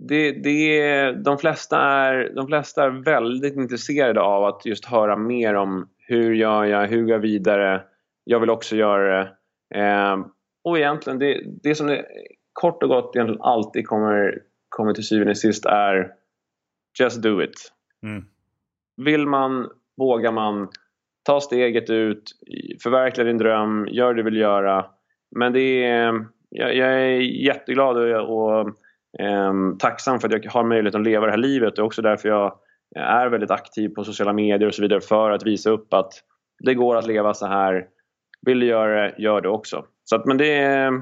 [0.07, 5.53] det, det, de, flesta är, de flesta är väldigt intresserade av att just höra mer
[5.53, 7.81] om hur gör jag, hur går jag vidare?
[8.23, 9.35] Jag vill också göra det.
[9.79, 10.17] Eh,
[10.63, 12.05] och egentligen, det, det som det
[12.53, 16.11] kort och gott egentligen alltid kommer, kommer till syvende och sist är
[16.99, 17.71] Just do it.
[18.03, 18.25] Mm.
[18.97, 20.69] Vill man, vågar man,
[21.23, 22.23] ta steget ut,
[22.83, 24.85] förverkliga din dröm, gör det du vill göra.
[25.35, 28.75] Men det är, jag, jag är jätteglad och, och
[29.19, 31.76] Ehm, tacksam för att jag har möjlighet att leva det här livet.
[31.76, 32.45] Det är också därför jag
[32.95, 36.13] eh, är väldigt aktiv på sociala medier och så vidare för att visa upp att
[36.63, 37.88] det går att leva så här.
[38.45, 39.86] Vill du göra det, gör det också.
[40.04, 41.02] Så att, men det är,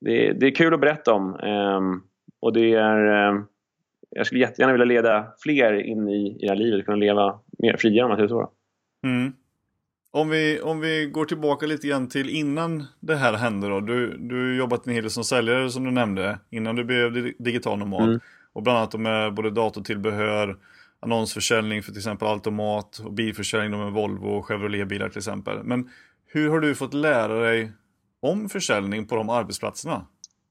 [0.00, 1.34] det, är, det är kul att berätta om.
[1.34, 2.00] Ehm,
[2.40, 3.44] och det är, ehm,
[4.10, 7.76] jag skulle jättegärna vilja leda fler in i, i det här livet, kunna leva mer
[7.76, 8.50] friare om man säger så.
[9.06, 9.32] Mm.
[10.10, 13.80] Om vi, om vi går tillbaka lite grann till innan det här hände då.
[13.80, 17.78] Du, du jobbat en hel del som säljare som du nämnde innan du blev digital
[17.78, 18.08] nomad.
[18.08, 18.20] Mm.
[18.52, 20.56] Och bland annat med både datortillbehör,
[21.00, 25.64] annonsförsäljning för till exempel automat och bilförsäljning med Volvo och Chevrolet-bilar till exempel.
[25.64, 25.90] Men
[26.26, 27.72] hur har du fått lära dig
[28.22, 30.06] om försäljning på de arbetsplatserna?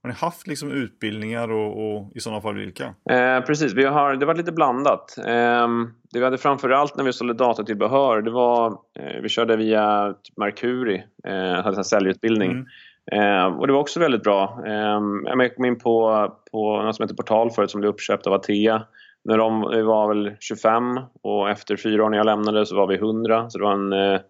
[0.06, 2.94] Har ni haft liksom utbildningar och, och i sådana fall vilka?
[3.10, 5.18] Eh, precis, vi har, det har varit lite blandat.
[5.18, 5.68] Eh,
[6.12, 10.36] det vi hade framförallt när vi sålde datatillbehör, det var eh, vi körde via typ
[10.36, 12.50] Mercury, eh, hade en säljutbildning.
[12.50, 12.66] Mm.
[13.12, 14.62] Eh, och det var också väldigt bra.
[14.66, 18.32] Eh, jag kom in på, på något som heter Portal förut som blev uppköpt av
[18.32, 18.82] Atea.
[19.24, 22.94] När de var väl 25 och efter fyra år när jag lämnade så var vi
[22.94, 23.50] 100.
[23.50, 24.20] Så det var en, eh,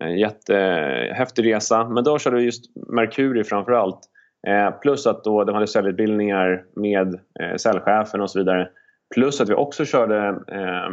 [0.00, 1.88] en jättehäftig resa.
[1.88, 4.00] Men då körde vi just Mercury framförallt.
[4.46, 8.68] Eh, plus att då de hade säljutbildningar med eh, säljchefen och så vidare.
[9.14, 10.90] Plus att vi också körde eh,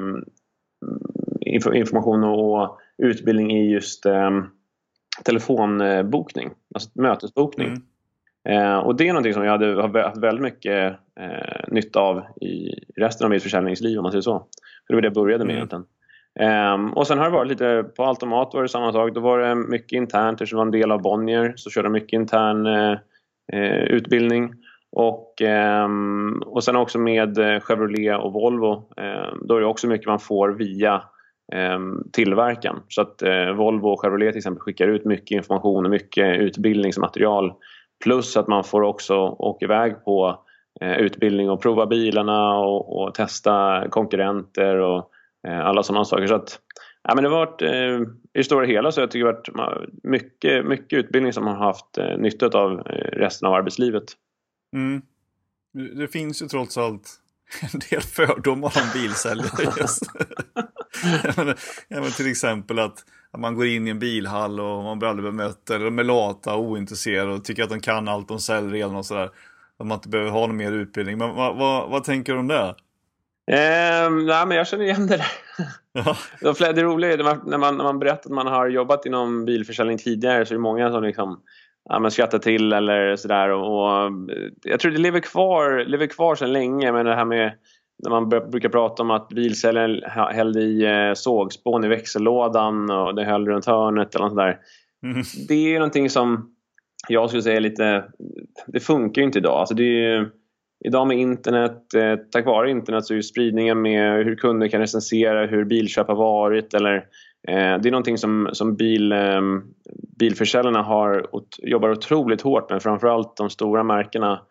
[1.74, 4.32] information och utbildning i just eh,
[5.26, 7.68] telefonbokning, alltså mötesbokning.
[7.68, 7.82] Mm.
[8.50, 12.70] Eh, och det är någonting som jag hade haft väldigt mycket eh, nytta av i
[12.96, 14.40] resten av mitt försäljningsliv om man säger så.
[14.88, 15.58] För det var det jag började med mm.
[15.58, 15.86] egentligen.
[16.40, 19.14] Um, och sen har det varit lite på automat var det samma sak.
[19.14, 21.54] Då var det mycket internt eftersom det var en del av Bonnier.
[21.56, 23.00] Så körde jag mycket intern eh, Eh,
[23.52, 24.54] Eh, utbildning.
[24.92, 29.88] Och, ehm, och sen också med eh, Chevrolet och Volvo, ehm, då är det också
[29.88, 31.04] mycket man får via
[31.52, 32.04] tillverkan.
[32.14, 32.80] tillverkaren.
[32.88, 37.54] Så att eh, Volvo och Chevrolet till exempel skickar ut mycket information och mycket utbildningsmaterial.
[38.04, 40.40] Plus att man får också åka iväg på
[40.98, 45.10] utbildning och prova bilarna och, och testa konkurrenter och
[45.48, 46.28] alla sådana saker.
[46.28, 46.60] Så att
[47.04, 47.70] Ja, men det har varit, eh,
[48.34, 51.98] I det stora hela så jag tycker det varit mycket, mycket utbildning som har haft
[51.98, 54.04] eh, nytta av eh, resten av arbetslivet.
[54.76, 55.02] Mm.
[55.74, 57.10] Det finns ju trots allt
[57.74, 60.04] en del fördomar om bilsäljare just.
[61.88, 65.10] ja, men till exempel att, att, man går in i en bilhall och man blir
[65.10, 68.40] aldrig bemött eller de är lata och ointresserade och tycker att de kan allt om
[68.40, 69.30] säljredan och sådär.
[69.78, 71.18] Att man inte behöver ha någon mer utbildning.
[71.18, 72.76] Men vad, vad, vad tänker du om det?
[73.52, 75.28] Eh, nej, men jag känner igen det där.
[75.94, 76.16] Ja.
[76.58, 80.46] Det roliga är när man, när man berättar att man har jobbat inom bilförsäljning tidigare
[80.46, 81.42] så är det många som liksom,
[81.90, 83.50] ja, men skrattar till eller sådär.
[83.50, 84.12] Och, och,
[84.64, 86.92] jag tror det lever kvar, lever kvar sedan länge.
[86.92, 87.54] Men det här med
[88.04, 90.02] när man brukar prata om att bilsäljaren
[90.34, 94.60] hällde i eh, sågspån i växellådan och det höll runt hörnet eller något där.
[95.04, 95.24] Mm.
[95.48, 96.56] Det är någonting som
[97.08, 98.04] jag skulle säga lite,
[98.68, 99.60] det funkar ju inte idag.
[99.60, 100.30] Alltså det är,
[100.84, 105.46] idag med internet, eh, tack vare internet så är spridningen med hur kunder kan recensera
[105.46, 106.96] hur bilköp har varit eller
[107.48, 109.42] eh, det är någonting som, som bil, eh,
[110.20, 111.28] bilförsäljarna har,
[111.58, 114.42] jobbar otroligt hårt med, framförallt de stora märkena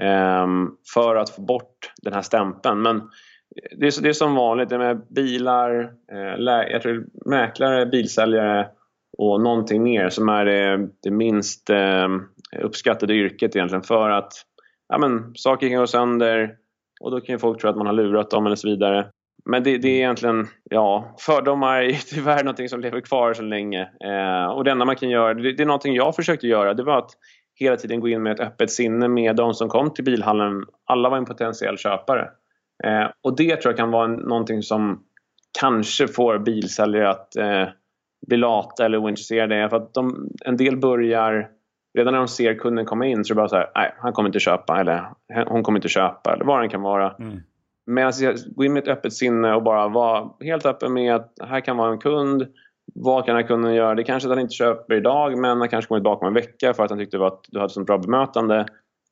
[0.00, 0.46] eh,
[0.94, 2.82] för att få bort den här stämpeln.
[2.82, 3.02] Men
[3.78, 5.80] det är, det är som vanligt, det med bilar,
[6.12, 8.66] eh, jag tror mäklare, bilsäljare
[9.18, 12.08] och någonting mer som är det, det minst eh,
[12.62, 14.32] uppskattade yrket egentligen för att
[14.92, 16.56] ja, men, saker kan gå sönder
[17.00, 19.06] och då kan folk tro att man har lurat dem eller så vidare.
[19.44, 23.80] men det, det, är egentligen, ja, fördomar är tyvärr någonting som lever kvar så länge.
[23.80, 26.82] Eh, och det enda man kan göra, det, det är någonting jag försökte göra, det
[26.82, 27.10] var att
[27.54, 30.64] hela tiden gå in med ett öppet sinne med de som kom till bilhallen.
[30.84, 32.30] Alla var en potentiell köpare.
[32.84, 35.02] Eh, och det tror jag kan vara en, någonting som
[35.60, 37.68] kanske får bilsäljare att eh,
[38.26, 39.68] bli lata eller ointresserade.
[39.68, 41.48] För att de, en del börjar,
[41.94, 44.12] redan när de ser kunden komma in så är det bara så här, nej han
[44.12, 45.04] kommer inte köpa eller
[45.46, 47.14] hon kommer inte köpa eller vad det kan vara.
[47.18, 47.40] Mm.
[47.86, 51.38] Medan jag går in med ett öppet sinne och bara vara helt öppen med att
[51.40, 52.46] här kan vara en kund.
[52.94, 53.94] Vad kan den här kunden göra?
[53.94, 56.74] Det kanske att han inte köper idag men han kanske kommer tillbaka om en vecka
[56.74, 58.66] för att han tyckte att du hade ett så bra bemötande.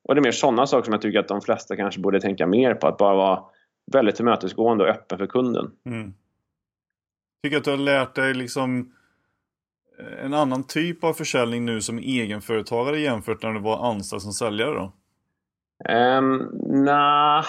[0.04, 2.46] Och det är mer sådana saker som jag tycker att de flesta kanske borde tänka
[2.46, 2.86] mer på.
[2.86, 3.42] Att bara vara
[3.92, 5.70] väldigt tillmötesgående och öppen för kunden.
[5.86, 6.14] Mm.
[7.42, 8.92] Tycker att du har lärt dig liksom
[10.24, 14.74] en annan typ av försäljning nu som egenföretagare jämfört när du var anställd som säljare
[14.74, 14.92] då?
[15.88, 16.50] Um,
[16.84, 17.44] nah,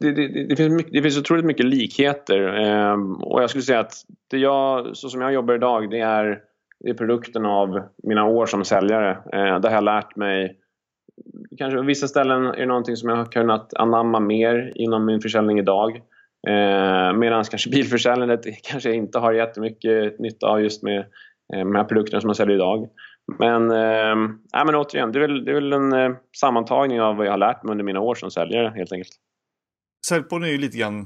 [0.00, 2.40] det, det, det, finns mycket, det finns otroligt mycket likheter.
[2.92, 3.92] Um, och jag skulle säga att
[4.30, 6.38] det jag, så som jag jobbar idag, det är,
[6.80, 9.18] det är produkten av mina år som säljare.
[9.32, 10.56] Ehm, uh, där har jag lärt mig
[11.58, 15.20] Kanske på vissa ställen är det någonting som jag har kunnat anamma mer inom min
[15.20, 15.96] försäljning idag.
[16.48, 21.04] Eh, Medan kanske bilförsäljandet kanske jag inte har jättemycket nytta av just med, med
[21.52, 22.88] Eh, de här produkterna som man säljer idag.
[23.38, 24.10] Men, eh,
[24.60, 27.30] äh, men återigen, det är väl, det är väl en eh, sammantagning av vad jag
[27.30, 29.12] har lärt mig under mina år som säljare helt enkelt.
[30.06, 31.00] Säljpodden är ju lite grann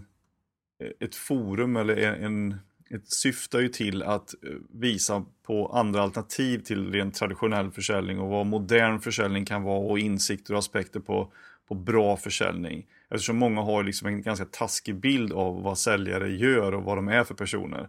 [0.83, 2.55] eh, ett forum eller en,
[2.91, 8.29] ett syftar ju till att eh, visa på andra alternativ till rent traditionell försäljning och
[8.29, 11.33] vad modern försäljning kan vara och insikter och aspekter på,
[11.69, 12.87] på bra försäljning.
[13.11, 17.09] Eftersom många har liksom en ganska taskig bild av vad säljare gör och vad de
[17.09, 17.89] är för personer.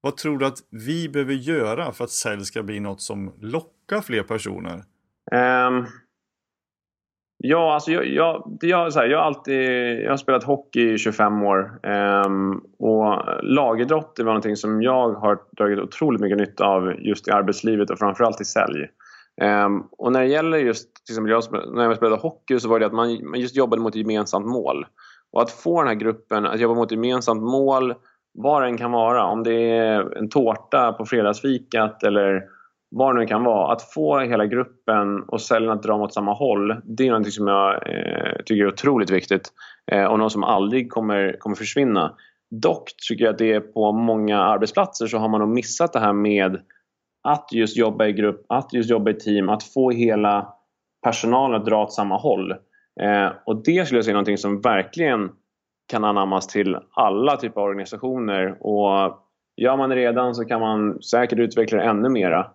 [0.00, 4.00] Vad tror du att vi behöver göra för att sälj ska bli något som lockar
[4.00, 4.84] fler personer?
[5.32, 5.86] Um,
[7.38, 9.60] ja, alltså jag, jag, jag, så här, jag, har alltid,
[10.00, 11.86] jag har spelat hockey i 25 år.
[12.26, 17.30] Um, och lagidrott var någonting som jag har dragit otroligt mycket nytta av just i
[17.30, 18.86] arbetslivet och framförallt i sälj.
[19.42, 22.80] Um, och när det gäller just, till exempel jag, när jag spelade hockey så var
[22.80, 24.86] det att man, man just jobbade mot ett gemensamt mål.
[25.32, 27.94] Och att få den här gruppen att jobba mot ett gemensamt mål
[28.42, 32.42] vad det än kan vara, om det är en tårta på fredagsfikat eller
[32.90, 33.72] vad det nu kan vara.
[33.72, 37.46] Att få hela gruppen och säljarna att dra mot samma håll, det är något som
[37.46, 39.48] jag eh, tycker är otroligt viktigt
[39.92, 42.14] eh, och något som aldrig kommer, kommer försvinna.
[42.50, 46.00] Dock tycker jag att det är på många arbetsplatser så har man nog missat det
[46.00, 46.60] här med
[47.28, 50.54] att just jobba i grupp, att just jobba i team, att få hela
[51.02, 52.50] personalen att dra åt samma håll.
[53.00, 55.30] Eh, och det skulle jag säga är någonting som verkligen
[55.88, 58.56] kan anammas till alla typer av organisationer.
[58.60, 59.18] Och
[59.56, 62.46] gör man det redan så kan man säkert utveckla det ännu mera.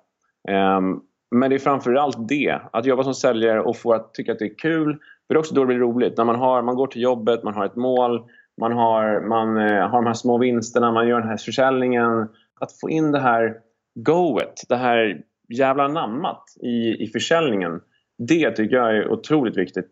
[0.49, 0.99] Ehm,
[1.35, 4.45] men det är framförallt det, att jobba som säljare och få att tycka att det
[4.45, 4.93] är kul.
[5.27, 6.17] För det är också då det blir roligt.
[6.17, 8.23] När man, har, man går till jobbet, man har ett mål,
[8.61, 12.27] man har, man, eh, har de här små vinsterna, man gör den här försäljningen.
[12.59, 13.55] Att få in det här
[13.95, 17.81] goet, det här jävla namnet i, i försäljningen.
[18.17, 19.89] Det tycker jag är otroligt viktigt.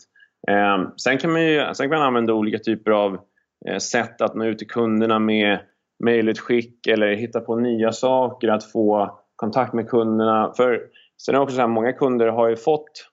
[0.48, 3.20] Ehm, sen, kan man ju, sen kan man använda olika typer av
[3.68, 5.60] Eh, sätt att nå ut till kunderna med
[6.04, 10.54] mejlutskick eller hitta på nya saker, att få kontakt med kunderna.
[10.58, 10.82] För
[11.26, 13.08] sen är det också så här, många kunder har ju fått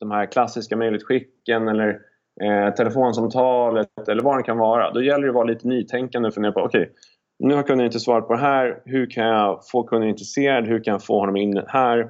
[0.00, 1.98] de här klassiska mejlutskicken eller
[2.42, 4.90] eh, telefonsamtalet eller vad det kan vara.
[4.90, 6.92] Då gäller det att vara lite nytänkande och fundera på okej, okay,
[7.38, 8.82] nu har kunden inte svarat på det här.
[8.84, 10.66] Hur kan jag få kunden intresserad?
[10.66, 12.08] Hur kan jag få honom in här?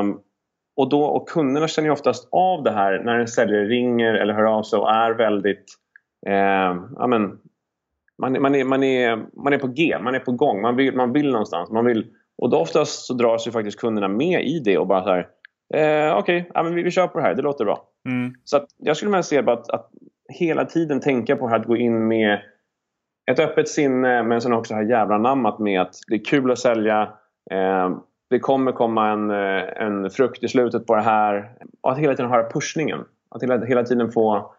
[0.00, 0.20] Um,
[0.76, 4.34] och, då, och kunderna känner ju oftast av det här när en säljare ringer eller
[4.34, 5.64] hör av sig och är väldigt
[6.26, 7.38] eh, ja, men,
[8.18, 10.96] man, man, är, man, är, man är på G, man är på gång, man vill,
[10.96, 11.70] man vill någonstans.
[11.70, 12.06] Man vill,
[12.38, 15.28] och då oftast så drar sig faktiskt kunderna med i det och bara så här,
[15.74, 17.84] eh, okej, okay, ja, vi, vi kör på det här, det låter bra.
[18.08, 18.34] Mm.
[18.44, 19.90] Så att, jag skulle vilja se att, att
[20.38, 22.40] hela tiden tänka på att gå in med
[23.30, 26.58] ett öppet sinne men sen också ha jävla namnet med att det är kul att
[26.58, 27.02] sälja.
[27.50, 27.90] Eh,
[28.30, 31.52] det kommer komma en, eh, en frukt i slutet på det här.
[31.80, 33.04] Och att hela tiden ha pushningen.
[33.30, 34.54] Att hela, hela tiden få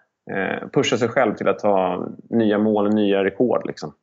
[0.73, 3.67] pusha sig själv till att ta nya mål, nya rekord.
[3.67, 3.93] Liksom.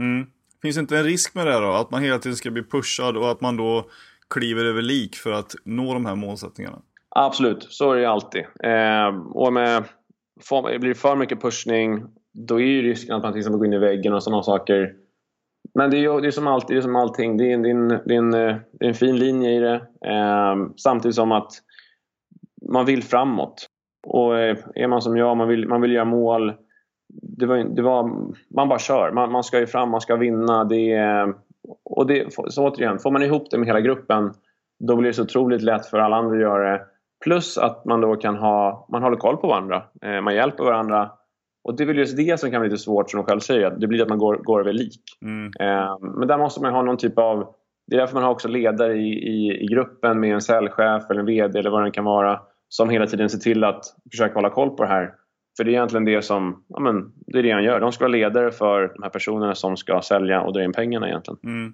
[0.00, 0.26] Mm.
[0.62, 1.72] Finns inte en risk med det då?
[1.72, 3.86] Att man hela tiden ska bli pushad och att man då
[4.30, 6.78] kliver över lik för att nå de här målsättningarna?
[7.08, 8.44] Absolut, så är det alltid.
[8.62, 9.84] Eh, och med,
[10.40, 13.66] får, blir det för mycket pushning då är ju risken att man till exempel går
[13.66, 14.94] in i väggen och sådana saker.
[15.74, 17.36] Men det är, det är som alltid, det är som allting.
[17.36, 19.74] Det är, det är, en, det är, en, det är en fin linje i det.
[20.06, 21.52] Eh, samtidigt som att
[22.72, 23.69] man vill framåt.
[24.06, 26.52] Och eh, är man som jag, man vill, man vill göra mål.
[27.12, 28.10] Det var, det var,
[28.54, 29.12] man bara kör.
[29.12, 30.64] Man, man ska ju fram, man ska vinna.
[30.64, 30.98] Det,
[31.84, 34.32] och det, så återigen, får man ihop det med hela gruppen
[34.80, 36.82] då blir det så otroligt lätt för alla andra att göra det.
[37.24, 39.82] Plus att man då kan ha, man håller koll på varandra.
[40.02, 41.10] Eh, man hjälper varandra.
[41.64, 43.66] Och det är väl just det som kan bli lite svårt, som de själv säger.
[43.66, 45.00] Att det blir att man går, går över lik.
[45.22, 45.46] Mm.
[45.60, 47.54] Eh, men där måste man ha någon typ av...
[47.86, 51.20] Det är därför man har också ledare i, i, i gruppen med en säljchef eller
[51.20, 52.40] en VD eller vad det kan vara.
[52.72, 55.14] Som hela tiden ser till att försöka hålla koll på det här.
[55.56, 57.80] För det är egentligen det som ja, men, det är det han gör.
[57.80, 61.08] De ska vara ledare för de här personerna som ska sälja och dra in pengarna
[61.08, 61.38] egentligen.
[61.44, 61.72] Mm.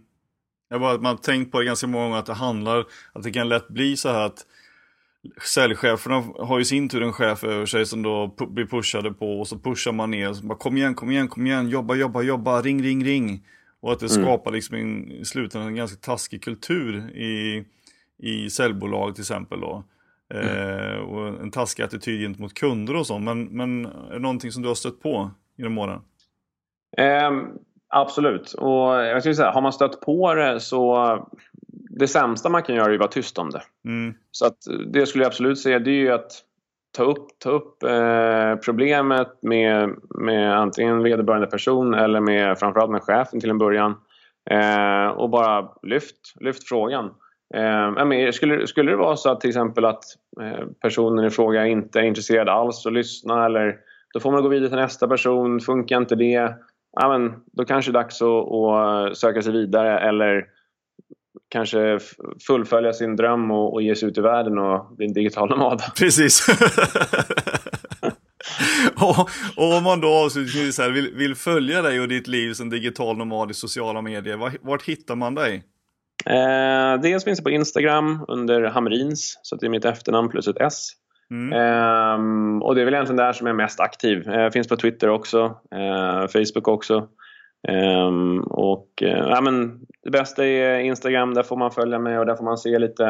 [0.68, 3.30] Jag bara, man har tänkt på det ganska många gånger att det handlar, att det
[3.30, 4.46] kan lätt bli så här att
[5.42, 9.48] säljcheferna har ju sin tur en chef över sig som då blir pushade på och
[9.48, 12.62] så pushar man ner så bara kom igen, kom igen, kom igen, jobba, jobba, jobba,
[12.62, 13.46] ring, ring, ring.
[13.80, 14.24] Och att det mm.
[14.24, 17.64] skapar liksom en, i slutändan en ganska taskig kultur i,
[18.18, 19.84] i säljbolag till exempel då.
[20.34, 20.46] Mm.
[20.46, 23.18] Eh, och en taskig attityd gentemot kunder och så.
[23.18, 26.00] Men, men är det någonting som du har stött på genom åren?
[27.28, 27.58] Um,
[27.88, 28.52] absolut.
[28.52, 31.26] Och jag skulle säga, har man stött på det så
[31.90, 33.62] det sämsta man kan göra är att vara tyst om det.
[33.84, 34.14] Mm.
[34.30, 36.32] Så att det skulle jag absolut säga det är ju att
[36.96, 43.02] ta upp, ta upp eh, problemet med, med antingen vederbörande person eller med framförallt med
[43.02, 43.94] chefen till en början.
[44.50, 47.10] Eh, och bara lyft, lyft frågan.
[47.56, 50.04] Eh, men skulle, skulle det vara så att till exempel att
[50.42, 53.76] eh, personen i fråga inte är intresserad alls att lyssna eller
[54.14, 55.60] då får man gå vidare till nästa person.
[55.60, 56.54] Funkar inte det,
[56.92, 60.44] ja, men, då kanske det är dags att, att söka sig vidare eller
[61.48, 61.98] kanske
[62.46, 65.82] fullfölja sin dröm och, och ge sig ut i världen och bli en digital nomad.
[65.98, 66.48] Precis.
[68.94, 73.16] och, och, om man då avslutningsvis vill, vill följa dig och ditt liv som digital
[73.16, 75.62] nomad i sociala medier, vart, vart hittar man dig?
[76.26, 80.60] Eh, dels finns det på Instagram under Hamrins, så det är mitt efternamn plus ett
[80.60, 80.88] S.
[81.30, 81.52] Mm.
[81.52, 84.28] Eh, och det är väl egentligen där som jag är mest aktiv.
[84.28, 87.08] Eh, finns på Twitter också, eh, Facebook också.
[87.68, 92.26] Um, och uh, ja, men Det bästa är Instagram, där får man följa mig och
[92.26, 93.04] där får man se lite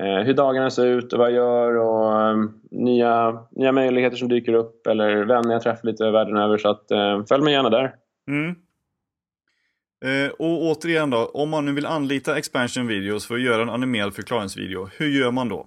[0.00, 4.28] uh, hur dagarna ser ut och vad jag gör och um, nya, nya möjligheter som
[4.28, 6.58] dyker upp eller vänner jag träffar lite världen över.
[6.58, 6.84] Så att,
[7.28, 7.94] följ mig gärna där.
[8.28, 8.54] Mm.
[10.38, 14.14] Och återigen då, om man nu vill anlita Expansion Videos för att göra en animerad
[14.14, 15.66] förklaringsvideo, hur gör man då?